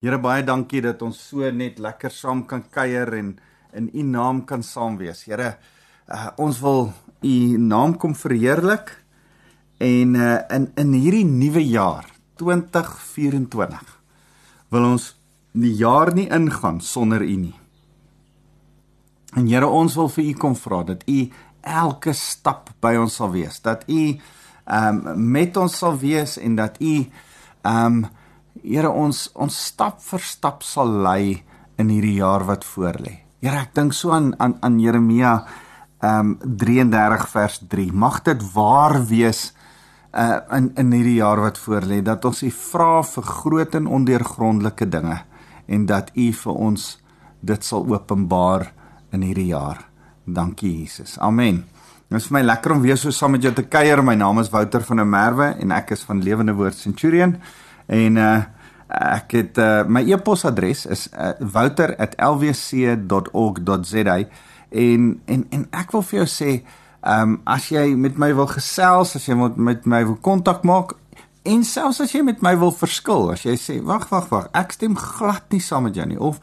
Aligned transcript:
Here 0.00 0.16
baie 0.16 0.40
dankie 0.40 0.80
dat 0.80 1.02
ons 1.04 1.18
so 1.28 1.44
net 1.52 1.76
lekker 1.76 2.08
saam 2.08 2.46
kan 2.48 2.62
kuier 2.72 3.10
en 3.18 3.34
in 3.76 3.88
u 3.92 4.02
naam 4.08 4.38
kan 4.48 4.62
saam 4.64 4.94
wees. 4.96 5.26
Here, 5.28 5.50
uh, 6.08 6.30
ons 6.40 6.56
wil 6.64 6.86
u 7.20 7.58
naam 7.60 7.98
kom 8.00 8.14
verheerlik 8.16 8.94
en 9.76 10.14
uh, 10.16 10.38
in 10.56 10.70
in 10.80 10.94
hierdie 10.96 11.26
nuwe 11.28 11.60
jaar 11.68 12.08
2024 12.40 13.90
wil 14.72 14.86
ons 14.88 15.10
die 15.52 15.74
jaar 15.76 16.14
nie 16.16 16.30
ingaan 16.32 16.80
sonder 16.80 17.20
u 17.20 17.36
nie. 17.42 17.58
En 19.36 19.50
Here, 19.52 19.68
ons 19.68 19.98
wil 20.00 20.08
vir 20.14 20.30
u 20.30 20.32
kom 20.46 20.56
vra 20.56 20.78
dat 20.94 21.04
u 21.04 21.18
elke 21.60 22.16
stap 22.16 22.72
by 22.80 22.94
ons 23.02 23.20
sal 23.20 23.34
wees, 23.36 23.60
dat 23.60 23.84
u 23.84 24.16
um, 24.64 25.04
met 25.36 25.60
ons 25.60 25.76
sal 25.76 26.00
wees 26.00 26.38
en 26.40 26.56
dat 26.56 26.80
u 26.80 26.94
um 27.68 28.00
Here 28.62 28.90
ons 28.90 29.28
ons 29.34 29.56
stap 29.66 30.00
vir 30.02 30.20
stap 30.20 30.64
sal 30.66 30.90
lei 31.04 31.42
in 31.78 31.88
hierdie 31.88 32.18
jaar 32.18 32.44
wat 32.48 32.66
voorlê. 32.66 33.20
Here 33.40 33.62
ek 33.62 33.74
dink 33.74 33.94
so 33.96 34.12
aan 34.12 34.34
aan 34.38 34.58
aan 34.60 34.80
Jeremia 34.82 35.34
ehm 36.00 36.36
um, 36.42 36.56
33 36.58 37.26
vers 37.28 37.58
3. 37.68 37.92
Mag 37.92 38.22
dit 38.26 38.44
waar 38.54 38.98
wees 39.06 39.52
uh 40.12 40.40
in 40.56 40.72
in 40.76 40.92
hierdie 40.92 41.20
jaar 41.20 41.40
wat 41.40 41.58
voorlê 41.58 42.02
dat 42.02 42.24
ons 42.24 42.42
U 42.42 42.50
vra 42.50 43.02
vir 43.02 43.24
groot 43.24 43.74
en 43.74 43.86
ondeurgrondelike 43.86 44.88
dinge 44.88 45.20
en 45.68 45.86
dat 45.86 46.10
U 46.14 46.32
vir 46.32 46.54
ons 46.54 46.98
dit 47.40 47.64
sal 47.64 47.86
openbaar 47.86 48.72
in 49.12 49.22
hierdie 49.22 49.52
jaar. 49.52 49.86
Dankie 50.24 50.80
Jesus. 50.82 51.18
Amen. 51.18 51.64
Dit 52.10 52.18
is 52.18 52.26
vir 52.26 52.40
my 52.40 52.42
lekker 52.42 52.72
om 52.74 52.82
weer 52.82 52.98
so 52.98 53.10
saam 53.14 53.36
met 53.36 53.44
jou 53.46 53.52
te 53.54 53.62
kuier. 53.62 54.02
My 54.02 54.16
naam 54.18 54.40
is 54.42 54.50
Wouter 54.50 54.82
van 54.82 54.96
der 54.96 55.06
Merwe 55.06 55.54
en 55.62 55.70
ek 55.70 55.92
is 55.94 56.02
van 56.02 56.22
Lewende 56.22 56.56
Woord 56.58 56.74
Centurion. 56.74 57.36
En 57.90 58.16
uh 58.16 58.40
ek 58.90 59.30
het 59.36 59.58
uh 59.62 59.86
my 59.86 60.02
e-posadres 60.10 60.82
is 60.90 61.06
uh, 61.14 61.30
wouter@lwc.org.za 61.38 64.18
en 64.70 65.20
en 65.24 65.46
en 65.50 65.66
ek 65.70 65.90
wil 65.94 66.02
vir 66.02 66.18
jou 66.18 66.26
sê 66.26 66.62
um 67.06 67.40
as 67.46 67.68
jy 67.70 67.94
met 67.94 68.18
my 68.18 68.34
wil 68.34 68.50
gesels, 68.50 69.14
as 69.14 69.26
jy 69.28 69.34
met, 69.38 69.56
met 69.56 69.86
my 69.86 70.04
wil 70.04 70.18
kontak 70.18 70.62
maak 70.66 70.98
en 71.46 71.64
selfs 71.64 72.00
as 72.02 72.12
jy 72.12 72.22
met 72.26 72.42
my 72.42 72.58
wil 72.58 72.72
verskil, 72.74 73.30
as 73.32 73.44
jy 73.46 73.56
sê 73.56 73.80
wag 73.84 74.08
wag 74.10 74.28
wag, 74.32 74.48
ek 74.58 74.72
stem 74.76 74.96
glad 74.98 75.42
nie 75.54 75.62
saam 75.62 75.82
met 75.86 75.96
jou 75.96 76.06
nie 76.06 76.18
of 76.18 76.40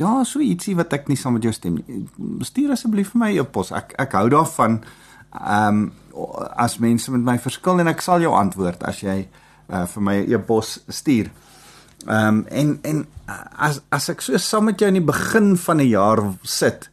ja, 0.00 0.24
so 0.24 0.40
ietsie 0.40 0.74
wat 0.78 0.92
ek 0.96 1.08
nie 1.12 1.20
saam 1.20 1.36
met 1.36 1.44
jou 1.44 1.52
stem 1.52 1.74
nie. 1.76 1.84
Stuur 2.42 2.72
asseblief 2.72 3.12
vir 3.12 3.20
my 3.20 3.30
e-pos. 3.36 3.72
Ek 3.76 3.92
ek 4.00 4.12
hou 4.18 4.28
daarvan 4.32 4.80
um 5.36 5.92
as 6.56 6.78
mense 6.80 7.12
met 7.12 7.24
my 7.24 7.38
verskil 7.40 7.80
en 7.80 7.88
ek 7.92 8.02
sal 8.04 8.20
jou 8.24 8.32
antwoord 8.36 8.82
as 8.88 9.00
jy 9.04 9.28
uh, 9.72 9.86
vir 9.86 10.02
my 10.02 10.16
e-pos 10.28 10.80
stuur. 10.88 11.30
Ehm 12.06 12.28
um, 12.28 12.46
en 12.50 12.78
en 12.82 13.04
as 13.56 13.80
as 13.94 14.08
ek 14.10 14.22
so 14.24 14.38
saam 14.38 14.66
met 14.70 14.80
jou 14.80 14.88
in 14.90 14.98
die 14.98 15.06
begin 15.06 15.56
van 15.56 15.80
'n 15.80 15.88
jaar 15.88 16.22
sit, 16.42 16.90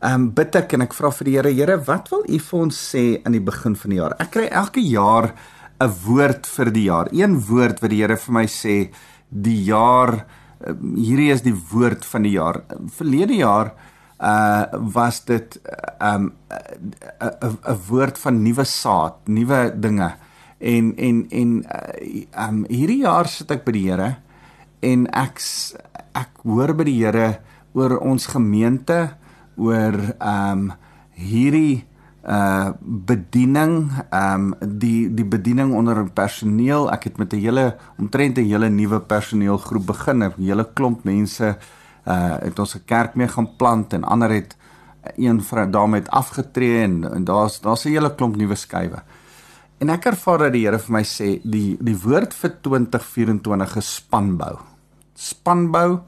ehm 0.00 0.14
um, 0.14 0.30
bid 0.32 0.56
ek 0.56 0.72
en 0.72 0.82
ek 0.82 0.94
vra 0.94 1.10
vir 1.10 1.24
die 1.24 1.36
Here, 1.36 1.52
Here, 1.52 1.76
wat 1.84 2.08
wil 2.10 2.24
U 2.28 2.38
vir 2.38 2.58
ons 2.60 2.76
sê 2.94 3.20
aan 3.24 3.32
die 3.32 3.44
begin 3.44 3.76
van 3.76 3.90
die 3.90 3.98
jaar? 3.98 4.14
Ek 4.18 4.30
kry 4.30 4.48
elke 4.48 4.80
jaar 4.80 5.34
'n 5.80 5.92
woord 6.06 6.46
vir 6.46 6.70
die 6.70 6.84
jaar. 6.84 7.08
Een 7.12 7.40
woord 7.40 7.80
wat 7.80 7.90
die 7.90 8.00
Here 8.02 8.16
vir 8.16 8.34
my 8.34 8.46
sê, 8.46 8.90
die 9.28 9.64
jaar 9.64 10.24
um, 10.66 10.96
hierdie 10.96 11.30
is 11.32 11.42
die 11.42 11.54
woord 11.72 12.04
van 12.04 12.22
die 12.22 12.32
jaar. 12.32 12.64
Verlede 12.96 13.34
jaar 13.34 13.72
uh 14.18 14.64
was 14.94 15.24
dit 15.24 15.60
ehm 16.00 16.14
um, 16.14 16.32
'n 17.20 17.58
'n 17.68 17.78
woord 17.88 18.18
van 18.18 18.42
nuwe 18.42 18.64
saad, 18.64 19.28
nuwe 19.28 19.72
dinge 19.76 20.16
en 20.58 20.96
en 20.96 21.26
en 21.30 21.50
uh, 21.64 22.46
um 22.46 22.64
hierdie 22.68 23.02
jaar 23.04 23.28
sit 23.30 23.50
ek 23.50 23.64
by 23.66 23.72
die 23.72 23.84
Here 23.86 24.16
en 24.82 25.06
ek 25.14 25.42
ek 26.18 26.42
hoor 26.44 26.74
by 26.74 26.86
die 26.88 26.98
Here 26.98 27.28
oor 27.78 27.98
ons 28.02 28.26
gemeente 28.26 29.14
oor 29.58 29.98
um 30.18 30.72
hierdie 31.18 31.84
uh 32.28 32.74
bediening 32.82 33.88
um 34.12 34.50
die 34.60 35.08
die 35.14 35.24
bediening 35.24 35.72
onder 35.72 36.02
personeel. 36.10 36.90
Ek 36.92 37.08
het 37.08 37.18
met 37.18 37.32
'n 37.32 37.40
hele 37.40 37.78
omtrent 37.98 38.38
'n 38.38 38.44
hele 38.44 38.68
nuwe 38.68 39.00
personeelgroep 39.00 39.86
begin 39.86 40.22
'n 40.22 40.34
hele 40.36 40.66
klomp 40.74 41.04
mense 41.04 41.56
uh 42.06 42.36
het 42.42 42.58
ons 42.58 42.74
'n 42.74 42.84
kerk 42.84 43.14
mee 43.14 43.28
gaan 43.28 43.56
plant 43.56 43.92
en 43.92 44.04
ander 44.04 44.30
het 44.30 44.56
een 45.16 45.40
vrou 45.42 45.70
daarmee 45.70 46.02
afgetree 46.10 46.82
en, 46.82 47.14
en 47.14 47.24
daar's 47.24 47.60
daar's 47.60 47.84
'n 47.84 47.88
hele 47.88 48.14
klomp 48.14 48.36
nuwe 48.36 48.54
skuwe 48.54 49.02
En 49.78 49.92
ek 49.94 50.08
ervaar 50.10 50.42
dat 50.42 50.54
die 50.56 50.64
Here 50.64 50.78
vir 50.82 50.94
my 50.96 51.04
sê 51.06 51.28
die 51.46 51.76
die 51.78 51.96
woord 52.02 52.32
vir 52.34 52.56
2024 52.66 53.76
is 53.78 53.90
spanbou. 54.00 54.56
Spanbou 55.14 56.00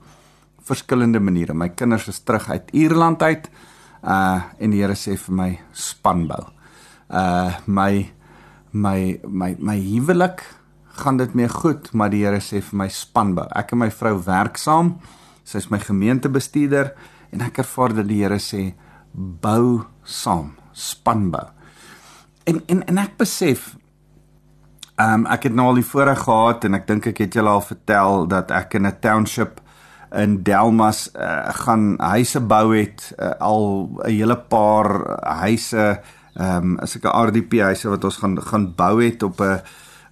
verskillende 0.67 1.21
maniere. 1.23 1.55
My 1.55 1.71
kinders 1.71 2.09
is 2.11 2.19
terug 2.27 2.49
uit 2.51 2.73
Ierland 2.75 3.23
uit. 3.23 3.47
Uh 4.03 4.43
en 4.59 4.75
die 4.75 4.83
Here 4.83 4.97
sê 4.99 5.15
vir 5.15 5.37
my 5.43 5.51
spanbou. 5.71 6.49
Uh 7.07 7.55
my 7.67 8.11
my 8.73 9.21
my 9.23 9.55
my 9.59 9.79
huwelik 9.79 10.43
gaan 11.01 11.17
dit 11.17 11.35
mee 11.35 11.49
goed, 11.49 11.93
maar 11.95 12.11
die 12.11 12.25
Here 12.25 12.43
sê 12.43 12.59
vir 12.59 12.83
my 12.83 12.89
spanbou. 12.91 13.47
Ek 13.55 13.71
en 13.71 13.85
my 13.85 13.91
vrou 13.95 14.17
werk 14.27 14.59
saam. 14.59 14.97
Sy 15.47 15.63
is 15.63 15.71
my 15.71 15.79
gemeentebestuurder 15.79 16.91
en 17.31 17.47
ek 17.47 17.63
ervaar 17.63 17.95
dat 17.95 18.11
die 18.11 18.19
Here 18.25 18.43
sê 18.43 18.73
bou 19.15 19.87
saam, 20.03 20.57
spanbou 20.75 21.60
en 22.51 22.63
en 22.67 22.85
en 22.87 22.99
ek 22.99 23.17
besef 23.21 23.75
ehm 25.01 25.25
um, 25.25 25.27
ek 25.33 25.49
het 25.49 25.57
nou 25.57 25.71
al 25.71 25.81
die 25.81 25.87
voorreg 25.87 26.23
gehad 26.27 26.65
en 26.69 26.77
ek 26.77 26.87
dink 26.89 27.11
ek 27.13 27.25
het 27.25 27.37
julle 27.39 27.53
al 27.57 27.65
vertel 27.65 28.27
dat 28.29 28.51
ek 28.51 28.75
in 28.79 28.87
'n 28.87 29.01
township 29.01 29.61
in 30.13 30.43
Delmas 30.43 31.09
uh, 31.15 31.55
gaan 31.65 31.95
huise 31.99 32.41
bou 32.41 32.75
het 32.77 33.13
uh, 33.19 33.31
al 33.39 33.89
'n 34.05 34.11
hele 34.11 34.37
paar 34.37 34.89
huise 35.43 36.01
ehm 36.35 36.57
um, 36.57 36.79
as 36.79 36.97
ek 36.97 37.05
'n 37.05 37.17
RDP 37.29 37.61
huise 37.61 37.89
wat 37.89 38.05
ons 38.05 38.17
gaan 38.17 38.37
gaan 38.43 38.75
bou 38.75 39.03
het 39.03 39.23
op 39.23 39.41
'n 39.41 39.61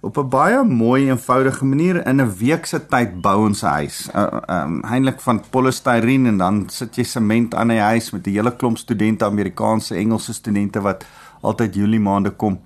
op 0.01 0.17
'n 0.17 0.29
baie 0.29 0.63
mooi 0.63 1.09
eenvoudige 1.09 1.65
manier 1.65 2.07
in 2.07 2.21
'n 2.21 2.35
week 2.37 2.65
se 2.65 2.85
tyd 2.85 3.21
bou 3.21 3.47
ons 3.47 3.61
'n 3.61 3.65
huis. 3.67 4.09
Ehm 4.13 4.41
uh, 4.49 4.63
um, 4.63 4.83
eintlik 4.83 5.21
van 5.21 5.43
polystyreen 5.49 6.25
en 6.25 6.37
dan 6.37 6.69
sit 6.69 6.95
jy 6.95 7.03
sement 7.03 7.55
aan 7.55 7.67
die 7.67 7.79
huis 7.79 8.11
met 8.11 8.27
'n 8.27 8.31
hele 8.31 8.55
klomp 8.55 8.77
studente, 8.77 9.25
Amerikaanse, 9.25 9.95
Engelse 9.95 10.33
studente 10.33 10.81
wat 10.81 11.05
altyd 11.41 11.75
Julie 11.75 11.99
maande 11.99 12.31
kom. 12.31 12.59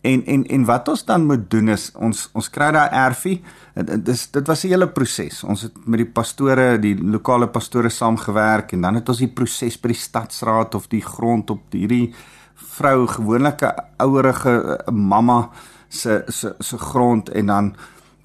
En 0.00 0.24
en 0.26 0.46
en 0.46 0.64
wat 0.64 0.88
ons 0.88 1.04
dan 1.04 1.26
moet 1.26 1.50
doen 1.50 1.68
is 1.68 1.90
ons 1.94 2.28
ons 2.32 2.50
kry 2.50 2.70
daai 2.72 2.88
erfie. 2.94 3.42
Dit 3.74 4.08
is 4.08 4.30
dit 4.30 4.46
was 4.46 4.64
'n 4.64 4.68
hele 4.68 4.88
proses. 4.88 5.44
Ons 5.44 5.62
het 5.62 5.86
met 5.86 5.98
die 5.98 6.12
pastore, 6.12 6.78
die 6.78 6.96
lokale 6.96 7.48
pastore 7.48 7.88
saamgewerk 7.88 8.72
en 8.72 8.80
dan 8.80 8.94
het 8.94 9.08
ons 9.08 9.18
die 9.18 9.32
proses 9.32 9.80
by 9.80 9.88
die 9.88 10.02
stadsraad 10.02 10.74
of 10.74 10.88
die 10.88 11.02
grond 11.02 11.50
op 11.50 11.72
hierdie 11.72 12.14
vrou 12.54 13.06
gewonelike 13.06 13.74
ouerige 13.96 14.78
eh, 14.78 14.92
mamma 14.92 15.50
se 15.88 16.22
se 16.26 16.54
se 16.58 16.78
grond 16.78 17.28
en 17.28 17.46
dan 17.46 17.76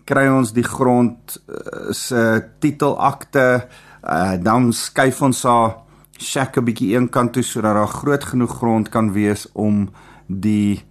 kry 0.05 0.27
ons 0.27 0.53
die 0.53 0.67
grond 0.67 1.37
eh, 1.47 1.91
se 1.91 2.49
titelakte 2.59 3.67
uh, 4.03 4.33
dan 4.39 4.73
skuif 4.73 5.21
ons 5.21 5.43
haar 5.47 5.77
shack 6.17 6.57
'n 6.57 6.63
bietjie 6.63 6.95
een 6.95 7.09
kant 7.09 7.33
toe 7.33 7.43
sodat 7.43 7.73
daar 7.73 7.87
groot 7.87 8.23
genoeg 8.23 8.55
grond 8.57 8.89
kan 8.89 9.11
wees 9.11 9.47
om 9.53 9.89
die 10.27 10.83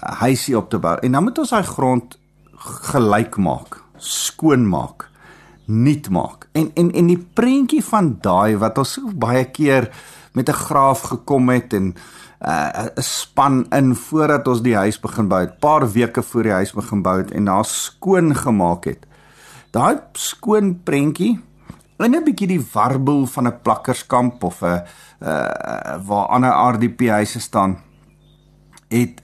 huisie 0.00 0.56
op 0.56 0.70
te 0.70 0.78
bou. 0.78 0.96
En 1.00 1.12
dan 1.12 1.22
moet 1.22 1.38
ons 1.38 1.50
daai 1.50 1.62
grond 1.62 2.18
gelyk 2.90 3.36
maak, 3.36 3.80
skoon 3.96 4.68
maak, 4.68 5.08
nuut 5.64 6.10
maak. 6.10 6.48
En 6.52 6.70
en 6.74 6.92
en 6.92 7.06
die 7.06 7.26
prentjie 7.34 7.84
van 7.84 8.16
daai 8.20 8.56
wat 8.56 8.78
ons 8.78 8.92
so 8.98 9.10
baie 9.14 9.44
keer 9.44 9.90
met 10.32 10.48
'n 10.48 10.52
graaf 10.52 11.00
gekom 11.00 11.48
het 11.48 11.72
en 11.72 11.94
uh, 12.40 12.68
'n 12.68 12.90
uh, 12.98 13.02
span 13.02 13.66
in 13.70 13.94
voordat 13.94 14.48
ons 14.48 14.62
die 14.62 14.76
huis 14.76 15.00
begin 15.00 15.28
bou 15.28 15.40
het, 15.40 15.58
paar 15.58 15.92
weke 15.92 16.22
voor 16.22 16.42
die 16.42 16.52
huis 16.52 16.72
begin 16.72 17.02
bou 17.02 17.18
het 17.18 17.30
en 17.30 17.44
daar 17.44 17.64
skoon 17.64 18.36
gemaak 18.36 18.84
het. 18.84 19.06
Daai 19.70 19.96
skoon 20.12 20.82
prentjie 20.82 21.40
in 22.04 22.14
'n 22.14 22.24
bietjie 22.24 22.46
die 22.46 22.66
warboel 22.72 23.26
van 23.26 23.46
'n 23.46 23.60
plakkerskamp 23.62 24.42
of 24.42 24.62
'n 24.62 24.82
uh 25.20 25.96
waar 26.06 26.26
ander 26.26 26.50
RDP 26.50 27.08
huise 27.08 27.40
staan 27.40 27.78
het 28.88 29.22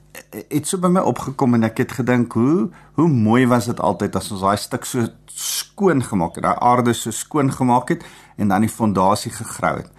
het 0.49 0.67
so 0.67 0.77
by 0.77 0.87
my 0.87 1.01
opgekom 1.01 1.53
en 1.57 1.63
ek 1.63 1.77
het 1.83 1.91
gedink 1.91 2.33
hoe 2.33 2.69
hoe 2.97 3.07
mooi 3.07 3.45
was 3.47 3.65
dit 3.65 3.79
altyd 3.79 4.15
as 4.15 4.31
ons 4.31 4.41
daai 4.41 4.57
stuk 4.57 4.85
so 4.85 5.07
skoon 5.25 6.03
gemaak 6.03 6.37
het 6.37 6.45
daai 6.45 6.59
aarde 6.59 6.93
so 6.93 7.11
skoon 7.11 7.51
gemaak 7.51 7.89
het 7.89 8.05
en 8.37 8.47
dan 8.47 8.65
die 8.65 8.69
fondasie 8.69 9.31
gegrou 9.31 9.77
het. 9.77 9.89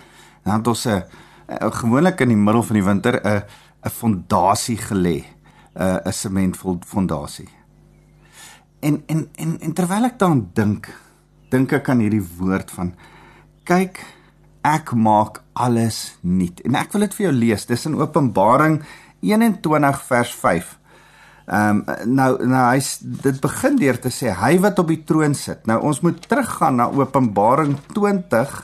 Dan 0.44 0.58
het 0.58 0.66
ons 0.66 0.86
'n 0.86 1.02
gewoonlik 1.70 2.20
in 2.20 2.28
die 2.28 2.36
middel 2.36 2.62
van 2.62 2.74
die 2.76 2.84
winter 2.84 3.14
'n 3.22 3.42
'n 3.82 3.90
fondasie 3.90 4.78
gelê 4.78 5.24
'n 5.74 6.00
'n 6.04 6.12
sementfondasie. 6.12 7.48
En 8.80 9.02
en 9.06 9.28
en, 9.34 9.60
en 9.60 9.72
terwyl 9.72 10.04
ek 10.04 10.18
daaraan 10.18 10.50
dink 10.52 10.88
dink 11.50 11.72
ek 11.72 11.88
aan 11.88 12.00
hierdie 12.00 12.24
woord 12.38 12.70
van 12.70 12.94
kyk 13.64 14.00
ek 14.64 14.94
maak 14.96 15.42
alles 15.52 16.16
nuut. 16.22 16.62
En 16.64 16.76
ek 16.80 16.94
wil 16.94 17.04
dit 17.04 17.16
vir 17.18 17.26
jou 17.26 17.34
lees. 17.36 17.66
Dis 17.68 17.84
in 17.86 17.98
Openbaring 18.00 18.80
21 19.24 20.00
vers 20.08 20.32
5. 20.40 20.72
Ehm 21.44 21.82
um, 21.84 22.14
nou 22.16 22.30
nou 22.48 22.62
hy 22.70 22.80
dit 23.24 23.40
begin 23.40 23.74
deur 23.76 23.98
te 24.00 24.08
sê 24.08 24.32
hy 24.32 24.54
wat 24.64 24.78
op 24.80 24.88
die 24.88 25.02
troon 25.04 25.36
sit. 25.36 25.66
Nou 25.68 25.82
ons 25.84 26.00
moet 26.00 26.22
teruggaan 26.28 26.80
na 26.80 26.88
Openbaring 26.88 27.76
20 27.92 28.54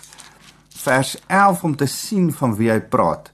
vers 0.81 1.13
11 1.29 1.65
om 1.69 1.77
te 1.77 1.87
sien 1.87 2.31
van 2.33 2.57
wie 2.57 2.71
hy 2.73 2.81
praat. 2.81 3.29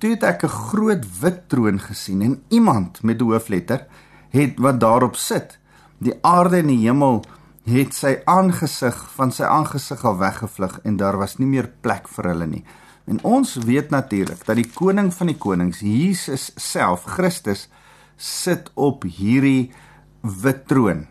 Toe 0.00 0.14
het 0.14 0.24
ek 0.24 0.44
'n 0.44 0.56
groot 0.72 1.04
wit 1.20 1.48
troon 1.48 1.78
gesien 1.78 2.22
en 2.22 2.42
iemand 2.48 3.02
met 3.02 3.20
'n 3.20 3.24
hoofletter 3.24 3.86
het 4.30 4.58
wat 4.58 4.80
daarop 4.80 5.16
sit. 5.16 5.58
Die 5.98 6.16
aarde 6.22 6.56
en 6.56 6.66
die 6.66 6.88
hemel 6.88 7.24
het 7.68 7.94
sy 7.94 8.14
aangesig 8.24 8.96
van 9.16 9.32
sy 9.32 9.44
aangesig 9.44 10.04
al 10.04 10.18
weggevlug 10.18 10.80
en 10.84 10.96
daar 10.96 11.18
was 11.20 11.38
nie 11.38 11.48
meer 11.48 11.68
plek 11.80 12.08
vir 12.08 12.32
hulle 12.32 12.46
nie. 12.46 12.64
En 13.10 13.18
ons 13.26 13.54
weet 13.66 13.90
natuurlik 13.90 14.44
dat 14.46 14.56
die 14.56 14.68
koning 14.74 15.10
van 15.14 15.32
die 15.32 15.38
konings, 15.38 15.80
Jesus 15.80 16.50
self, 16.56 17.04
Christus 17.16 17.68
sit 18.16 18.70
op 18.74 19.04
hierdie 19.04 19.72
wit 20.20 20.66
troon. 20.68 21.06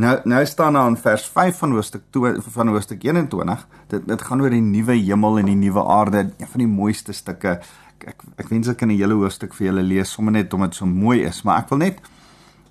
Nou 0.00 0.14
nou 0.24 0.40
staan 0.46 0.78
daar 0.78 0.88
in 0.88 0.96
vers 0.96 1.26
5 1.28 1.58
van 1.58 1.74
hoofstuk 1.76 2.02
2 2.10 2.40
van 2.40 2.72
hoofstuk 2.72 3.02
21, 3.04 3.66
dit 3.92 4.06
dit 4.08 4.22
gaan 4.22 4.40
oor 4.40 4.50
die 4.50 4.64
nuwe 4.64 4.96
hemel 4.96 5.38
en 5.38 5.50
die 5.52 5.58
nuwe 5.60 5.84
aarde, 5.84 6.30
een 6.38 6.48
van 6.48 6.64
die 6.64 6.70
mooiste 6.70 7.12
stukke. 7.12 7.58
Ek 7.98 8.06
ek, 8.14 8.24
ek 8.40 8.48
wens 8.48 8.68
ek 8.68 8.78
kan 8.80 8.88
'n 8.88 8.96
hele 8.96 9.14
hoofstuk 9.14 9.54
vir 9.54 9.66
julle 9.66 9.82
lees 9.82 10.12
sommer 10.12 10.32
net 10.32 10.54
omdat 10.54 10.70
dit 10.70 10.78
so 10.78 10.86
mooi 10.86 11.20
is, 11.22 11.42
maar 11.42 11.58
ek 11.58 11.68
wil 11.68 11.78
net 11.78 12.00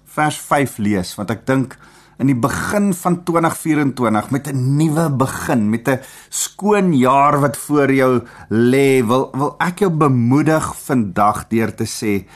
vers 0.05 0.37
5 0.37 0.77
lees 0.77 1.15
want 1.15 1.31
ek 1.31 1.45
dink 1.45 1.77
in 2.19 2.27
die 2.27 2.35
begin 2.35 2.91
van 2.93 3.23
2024 3.23 4.29
met 4.31 4.47
'n 4.47 4.75
nuwe 4.77 5.09
begin, 5.09 5.69
met 5.69 5.87
'n 5.87 5.99
skoon 6.29 6.93
jaar 6.93 7.39
wat 7.39 7.57
voor 7.57 7.91
jou 7.91 8.23
lê, 8.49 9.05
wil 9.05 9.29
wil 9.33 9.55
ek 9.59 9.79
jou 9.79 9.91
bemoedig 9.91 10.75
vandag 10.75 11.47
deur 11.47 11.75
te 11.75 11.85
sê 11.85 12.27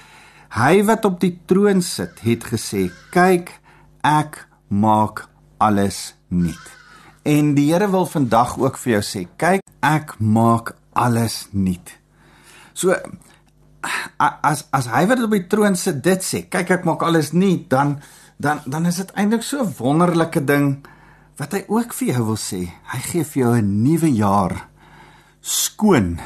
Hy 0.53 0.83
wat 0.85 1.01
op 1.09 1.15
die 1.17 1.33
troon 1.49 1.79
sit, 1.81 2.19
het 2.21 2.43
gesê: 2.45 2.91
"Kyk, 3.09 3.49
ek 4.05 4.47
maak 4.69 5.25
alles 5.57 6.13
nuut." 6.29 6.67
En 7.25 7.55
die 7.55 7.71
Here 7.71 7.89
wil 7.89 8.05
vandag 8.05 8.59
ook 8.59 8.77
vir 8.77 8.91
jou 8.91 9.01
sê: 9.01 9.27
"Kyk, 9.37 9.61
ek 9.81 10.13
maak 10.19 10.75
alles 10.93 11.47
nuut." 11.51 11.97
So 12.73 12.93
as 14.17 14.67
as 14.71 14.85
hy 14.85 15.07
wat 15.07 15.23
op 15.23 15.31
die 15.31 15.47
troon 15.47 15.75
sit 15.75 16.03
dit 16.03 16.21
sê, 16.21 16.45
"Kyk, 16.49 16.69
ek 16.69 16.85
maak 16.85 17.01
alles 17.01 17.31
nuut," 17.31 17.69
dan 17.69 17.99
dan 18.43 18.59
dan 18.67 18.85
is 18.85 18.99
dit 18.99 19.11
eintlik 19.15 19.43
so 19.43 19.63
'n 19.63 19.75
wonderlike 19.77 20.43
ding 20.43 20.83
wat 21.39 21.51
hy 21.55 21.63
ook 21.67 21.93
vir 21.93 22.07
jou 22.07 22.23
wil 22.25 22.37
sê. 22.37 22.61
Hy 22.91 22.99
gee 22.99 23.23
vir 23.23 23.43
jou 23.43 23.55
'n 23.55 23.83
nuwe 23.83 24.11
jaar 24.11 24.67
skoon 25.41 26.19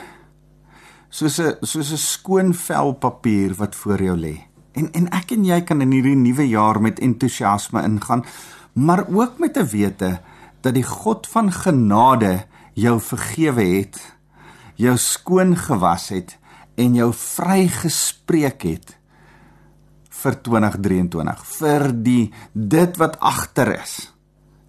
soos 1.10 1.40
'n 1.40 1.58
soos 1.62 1.92
'n 1.92 1.98
skoon 1.98 2.54
vel 2.54 2.94
papier 2.94 3.54
wat 3.56 3.76
voor 3.76 4.02
jou 4.02 4.18
lê. 4.18 4.36
En 4.74 4.92
en 4.92 5.08
ek 5.10 5.32
en 5.32 5.46
jy 5.46 5.62
kan 5.62 5.82
in 5.82 5.92
hierdie 5.92 6.16
nuwe 6.16 6.48
jaar 6.48 6.82
met 6.82 7.00
entoesiasme 7.00 7.84
ingaan, 7.84 8.26
maar 8.74 9.06
ook 9.08 9.40
met 9.40 9.58
'n 9.58 9.70
wete 9.70 10.22
dat 10.62 10.74
die 10.74 10.84
God 10.84 11.28
van 11.28 11.52
genade 11.52 12.46
jou 12.74 13.00
vergewe 13.02 13.64
het, 13.64 14.16
jou 14.76 14.98
skoon 14.98 15.56
gewas 15.56 16.10
het 16.10 16.38
en 16.76 16.94
jou 16.94 17.14
vrygespreek 17.14 18.62
het 18.62 18.97
vir 20.24 20.42
2023 20.42 21.44
vir 21.60 21.92
die 21.92 22.34
dit 22.54 22.98
wat 22.98 23.20
agter 23.20 23.74
is 23.80 24.14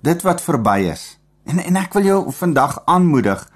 dit 0.03 0.23
wat 0.23 0.41
verby 0.41 0.81
is 0.93 1.19
en 1.45 1.59
en 1.59 1.77
ek 1.77 1.95
wil 1.95 2.05
jou 2.05 2.21
vandag 2.33 2.83
aanmoedig 2.87 3.49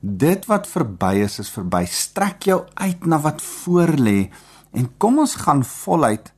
Dit 0.00 0.46
wat 0.48 0.64
verby 0.64 1.20
is, 1.26 1.36
is 1.42 1.50
verby. 1.52 1.84
Strek 1.84 2.46
jou 2.48 2.62
uit 2.80 3.04
na 3.04 3.18
wat 3.20 3.42
voor 3.44 3.92
lê 4.00 4.30
en 4.72 4.86
kom 4.96 5.18
ons 5.20 5.34
gaan 5.44 5.60
voluit 5.66 6.32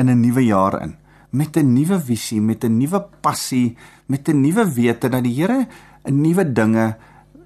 in 0.00 0.08
'n 0.08 0.20
nuwe 0.20 0.44
jaar 0.44 0.80
in 0.82 0.96
met 1.30 1.56
'n 1.56 1.72
nuwe 1.72 2.00
visie, 2.00 2.40
met 2.40 2.64
'n 2.64 2.78
nuwe 2.78 3.04
passie, 3.20 3.76
met 4.06 4.28
'n 4.28 4.40
nuwe 4.40 4.64
wete 4.74 5.08
dat 5.08 5.22
die 5.22 5.34
Here 5.34 5.66
'n 6.04 6.20
nuwe 6.20 6.52
dinge 6.52 6.96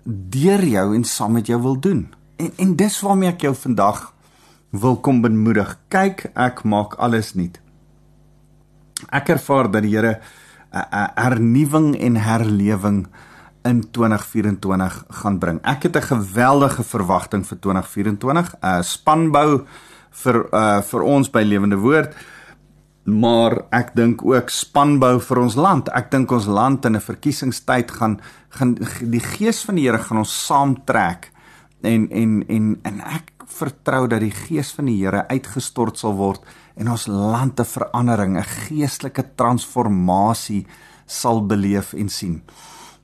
deur 0.04 0.64
jou 0.64 0.94
en 0.94 1.04
saam 1.04 1.32
met 1.32 1.46
jou 1.46 1.62
wil 1.62 1.80
doen. 1.80 2.14
En 2.36 2.52
en 2.56 2.76
dis 2.76 3.00
waarmee 3.00 3.28
ek 3.28 3.40
jou 3.40 3.54
vandag 3.54 4.14
wil 4.70 4.96
kom 5.00 5.20
bemoedig. 5.20 5.76
Kyk, 5.88 6.30
ek 6.34 6.62
maak 6.64 6.98
alles 6.98 7.34
nuut. 7.34 7.60
Ek 9.14 9.28
ervaar 9.28 9.70
dat 9.70 9.82
die 9.82 9.94
Here 9.94 10.20
'n 10.72 11.10
hernuwing 11.16 11.96
en 11.96 12.16
herlewing 12.16 13.06
in 13.64 13.90
2024 13.90 15.04
gaan 15.08 15.38
bring. 15.38 15.60
Ek 15.62 15.82
het 15.82 15.96
'n 15.96 16.02
geweldige 16.02 16.82
verwagting 16.82 17.46
vir 17.46 17.58
2024, 17.58 18.54
'n 18.60 18.82
spanbou 18.82 19.66
vir 20.10 20.48
uh 20.52 20.80
vir 20.82 21.02
ons 21.02 21.30
by 21.30 21.42
Lewende 21.42 21.76
Woord. 21.76 22.14
Maar 23.04 23.64
ek 23.70 23.94
dink 23.94 24.24
ook 24.24 24.48
spanbou 24.48 25.20
vir 25.20 25.38
ons 25.38 25.54
land. 25.54 25.88
Ek 25.88 26.10
dink 26.10 26.30
ons 26.30 26.46
land 26.46 26.84
in 26.84 26.96
'n 26.96 27.00
verkiesingstyd 27.00 27.90
gaan 27.90 28.20
gaan 28.48 28.76
die 29.00 29.20
gees 29.20 29.64
van 29.64 29.74
die 29.74 29.84
Here 29.84 29.98
gaan 29.98 30.18
ons 30.18 30.46
saamtrek 30.46 31.30
en 31.82 32.10
en 32.10 32.44
en 32.48 32.78
en 32.82 33.00
ek 33.00 33.37
vertrou 33.48 34.06
dat 34.06 34.20
die 34.20 34.34
gees 34.34 34.72
van 34.76 34.88
die 34.90 34.98
Here 35.00 35.24
uitgestort 35.28 35.98
sal 35.98 36.16
word 36.18 36.44
en 36.76 36.90
ons 36.90 37.06
land 37.06 37.60
'n 37.60 37.64
verandering, 37.64 38.36
'n 38.36 38.44
geestelike 38.44 39.24
transformasie 39.34 40.66
sal 41.06 41.46
beleef 41.46 41.92
en 41.92 42.08
sien. 42.08 42.42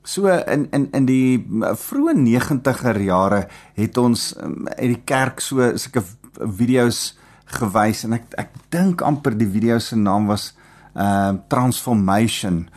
So 0.03 0.27
in 0.27 0.67
in 0.71 0.87
in 0.91 1.05
die 1.05 1.45
vroeë 1.59 2.13
90er 2.13 3.01
jare 3.01 3.47
het 3.73 3.97
ons 3.97 4.35
um, 4.37 4.67
uit 4.67 4.93
die 4.93 5.01
kerk 5.05 5.41
so 5.41 5.77
sulke 5.77 6.03
video's 6.39 7.17
gewys 7.45 8.03
en 8.05 8.13
ek 8.13 8.33
ek 8.37 8.49
dink 8.69 9.01
amper 9.01 9.37
die 9.37 9.49
video 9.49 9.79
se 9.79 9.95
naam 9.95 10.27
was 10.27 10.53
uh 10.95 11.33
transformation 11.47 12.69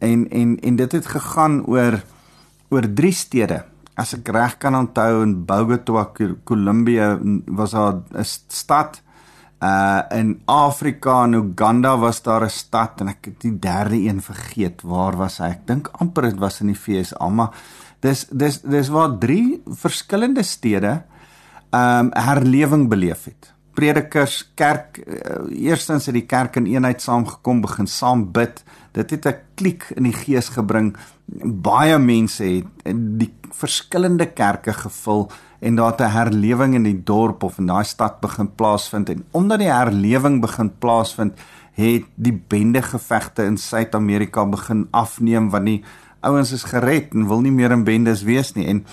en 0.00 0.26
en 0.30 0.58
en 0.60 0.76
dit 0.76 0.92
het 0.92 1.06
gegaan 1.06 1.62
oor 1.66 2.02
oor 2.70 2.94
drie 2.94 3.12
stede 3.12 3.62
as 4.02 4.14
ek 4.18 4.28
reg 4.34 4.58
kan 4.58 4.74
onthou 4.74 5.22
in 5.22 5.44
Bogota 5.46 6.04
Colombia 6.44 7.18
was 7.46 7.70
daar 7.70 8.02
'n 8.12 8.24
stad 8.48 9.02
Uh 9.62 10.02
in 10.10 10.42
Afrika 10.44 11.22
en 11.22 11.32
Uganda 11.32 11.98
was 11.98 12.22
daar 12.22 12.42
'n 12.44 12.50
stad 12.50 13.00
en 13.00 13.08
ek 13.08 13.24
het 13.24 13.40
die 13.40 13.58
derde 13.58 13.94
een 13.94 14.22
vergeet. 14.22 14.82
Waar 14.82 15.16
was 15.16 15.38
hy? 15.38 15.50
Ek 15.54 15.66
dink 15.66 15.88
amper 15.92 16.22
dit 16.22 16.38
was 16.38 16.60
in 16.60 16.66
die 16.66 16.74
FSA, 16.74 17.28
maar 17.28 17.54
dis 18.00 18.26
dis 18.30 18.60
dis 18.60 18.88
waar 18.88 19.18
drie 19.18 19.62
verskillende 19.66 20.42
stede 20.42 21.02
um 21.70 22.10
herlewing 22.12 22.88
beleef 22.88 23.24
het. 23.24 23.54
Predikers, 23.74 24.52
kerk, 24.54 25.00
uh, 25.06 25.48
eerstens 25.48 26.06
het 26.06 26.14
die 26.14 26.26
kerk 26.26 26.56
in 26.56 26.66
eenheid 26.66 27.00
saamgekom, 27.00 27.60
begin 27.60 27.86
saam 27.86 28.32
bid. 28.32 28.64
Dit 28.92 29.10
het 29.10 29.26
'n 29.26 29.36
klik 29.54 29.92
in 29.96 30.02
die 30.02 30.12
gees 30.12 30.48
gebring. 30.48 30.96
Baie 31.42 31.98
mense 31.98 32.44
het 32.44 32.64
die 33.18 33.32
verskillende 33.52 34.26
kerke 34.26 34.72
gevul 34.72 35.30
en 35.60 35.74
daar 35.74 35.94
'n 35.98 36.10
herlewing 36.10 36.74
in 36.74 36.82
die 36.82 37.02
dorp 37.04 37.42
of 37.42 37.58
in 37.58 37.66
daai 37.66 37.84
stad 37.84 38.20
begin 38.20 38.54
plaasvind 38.54 39.08
en 39.08 39.24
omdat 39.30 39.58
die 39.58 39.72
herlewing 39.72 40.40
begin 40.40 40.78
plaasvind 40.78 41.38
het 41.72 42.04
die 42.14 42.42
bende 42.48 42.82
gevegte 42.82 43.44
in 43.44 43.56
Suid-Amerika 43.56 44.46
begin 44.46 44.88
afneem 44.90 45.50
want 45.50 45.64
die 45.64 45.84
ouens 46.20 46.52
is 46.52 46.64
gered 46.64 47.14
en 47.14 47.28
wil 47.28 47.40
nie 47.40 47.52
meer 47.52 47.70
in 47.70 47.84
bendes 47.84 48.22
wees 48.22 48.52
nie 48.52 48.66
en 48.66 48.84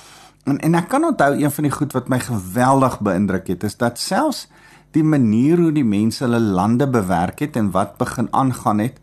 en, 0.43 0.59
en 0.59 0.75
ek 0.75 0.87
kan 0.89 1.03
onthou 1.03 1.33
een 1.35 1.51
van 1.51 1.63
die 1.63 1.71
goed 1.71 1.93
wat 1.93 2.07
my 2.07 2.19
geweldig 2.19 2.99
beïndruk 2.99 3.47
het 3.47 3.63
is 3.63 3.77
dat 3.77 3.99
selfs 3.99 4.47
die 4.91 5.03
manier 5.03 5.57
hoe 5.57 5.71
die 5.71 5.85
mense 5.85 6.23
hulle 6.25 6.39
lande 6.39 6.87
bewerk 6.89 7.39
het 7.39 7.55
en 7.59 7.71
wat 7.71 7.97
begin 7.97 8.27
aangaan 8.33 8.79
het 8.79 8.99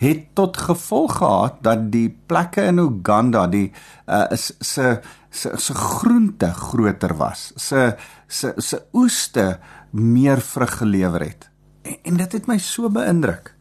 het 0.00 0.22
tot 0.34 0.56
gevolg 0.56 1.18
gehad 1.20 1.58
dat 1.60 1.90
die 1.92 2.08
plekke 2.26 2.62
in 2.70 2.80
Uganda 2.80 3.44
die 3.52 3.68
uh, 4.08 4.24
is 4.32 4.48
se 4.64 5.00
se 5.30 5.52
se 5.60 5.74
groente 5.74 6.48
groter 6.56 7.12
was. 7.16 7.52
Se 7.56 7.96
se 8.26 8.54
se 8.56 8.80
oeste 8.92 9.58
meer 9.90 10.40
vrug 10.40 10.78
gelewer 10.78 11.20
het. 11.20 11.50
En, 11.82 11.98
en 12.02 12.16
dit 12.16 12.32
het 12.32 12.48
my 12.48 12.56
so 12.58 12.88
beïndruk. 12.88 13.52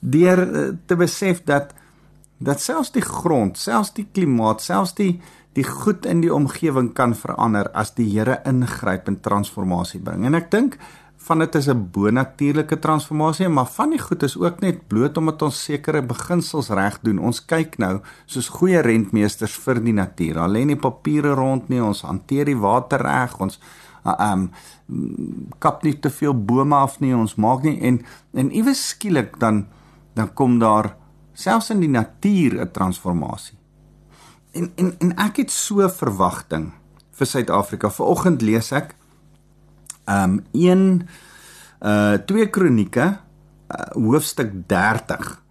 Deur 0.00 0.44
uh, 0.44 0.66
te 0.86 0.96
besef 1.00 1.40
dat 1.48 1.72
dat 2.38 2.60
selfs 2.60 2.92
die 2.94 3.04
grond, 3.04 3.58
selfs 3.58 3.92
die 3.94 4.06
klimaat, 4.12 4.62
selfs 4.62 4.94
die 4.94 5.20
die 5.54 5.64
goed 5.64 6.02
in 6.10 6.18
die 6.18 6.32
omgewing 6.34 6.88
kan 6.98 7.12
verander 7.14 7.68
as 7.78 7.92
die 7.94 8.08
Here 8.10 8.40
ingryp 8.48 9.06
en 9.06 9.20
transformasie 9.22 10.00
bring. 10.02 10.24
En 10.26 10.34
ek 10.34 10.50
dink 10.50 10.78
van 11.24 11.38
dit 11.38 11.54
is 11.54 11.68
'n 11.68 11.90
bonatuurlike 11.92 12.78
transformasie, 12.78 13.48
maar 13.48 13.66
van 13.66 13.90
die 13.90 13.98
goed 13.98 14.22
is 14.22 14.36
ook 14.36 14.60
net 14.60 14.88
bloot 14.88 15.16
omdat 15.16 15.42
ons 15.42 15.64
sekere 15.64 16.02
beginsels 16.02 16.68
reg 16.68 16.98
doen. 17.02 17.18
Ons 17.18 17.44
kyk 17.44 17.78
nou 17.78 18.00
soos 18.26 18.48
goeie 18.48 18.80
rentmeesters 18.80 19.54
vir 19.54 19.80
die 19.80 19.92
natuur. 19.92 20.38
Al 20.38 20.50
lê 20.50 20.64
nie 20.64 20.76
papiere 20.76 21.34
rond 21.34 21.68
nie, 21.68 21.82
ons 21.82 22.02
hanteer 22.02 22.44
die 22.44 22.58
water 22.58 23.00
reg, 23.00 23.40
ons 23.40 23.60
ehm 24.04 24.50
um, 24.88 25.48
kap 25.58 25.82
nie 25.82 26.00
te 26.00 26.10
veel 26.10 26.34
bome 26.34 26.76
af 26.76 27.00
nie, 27.00 27.14
ons 27.16 27.34
maak 27.34 27.62
nie 27.62 27.80
en 27.80 28.04
en 28.34 28.50
iewes 28.50 28.88
skielik 28.88 29.38
dan 29.38 29.66
dan 30.14 30.34
kom 30.34 30.58
daar 30.58 30.96
selfs 31.34 31.70
in 31.70 31.80
die 31.80 31.90
natuur 31.90 32.60
'n 32.60 32.70
transformasie. 32.70 33.58
En 34.52 34.72
en 34.76 34.94
en 34.98 35.16
ek 35.16 35.36
het 35.36 35.50
so 35.50 35.88
verwagting 35.88 36.72
vir 37.12 37.26
Suid-Afrika. 37.26 37.90
Vanoggend 37.90 38.42
lees 38.42 38.72
ek 38.72 38.94
um 40.06 40.44
1 40.52 41.08
uh 41.80 42.16
2 42.26 42.50
kronieke 42.50 43.18
hoofstuk 43.94 44.52
30 44.66 45.44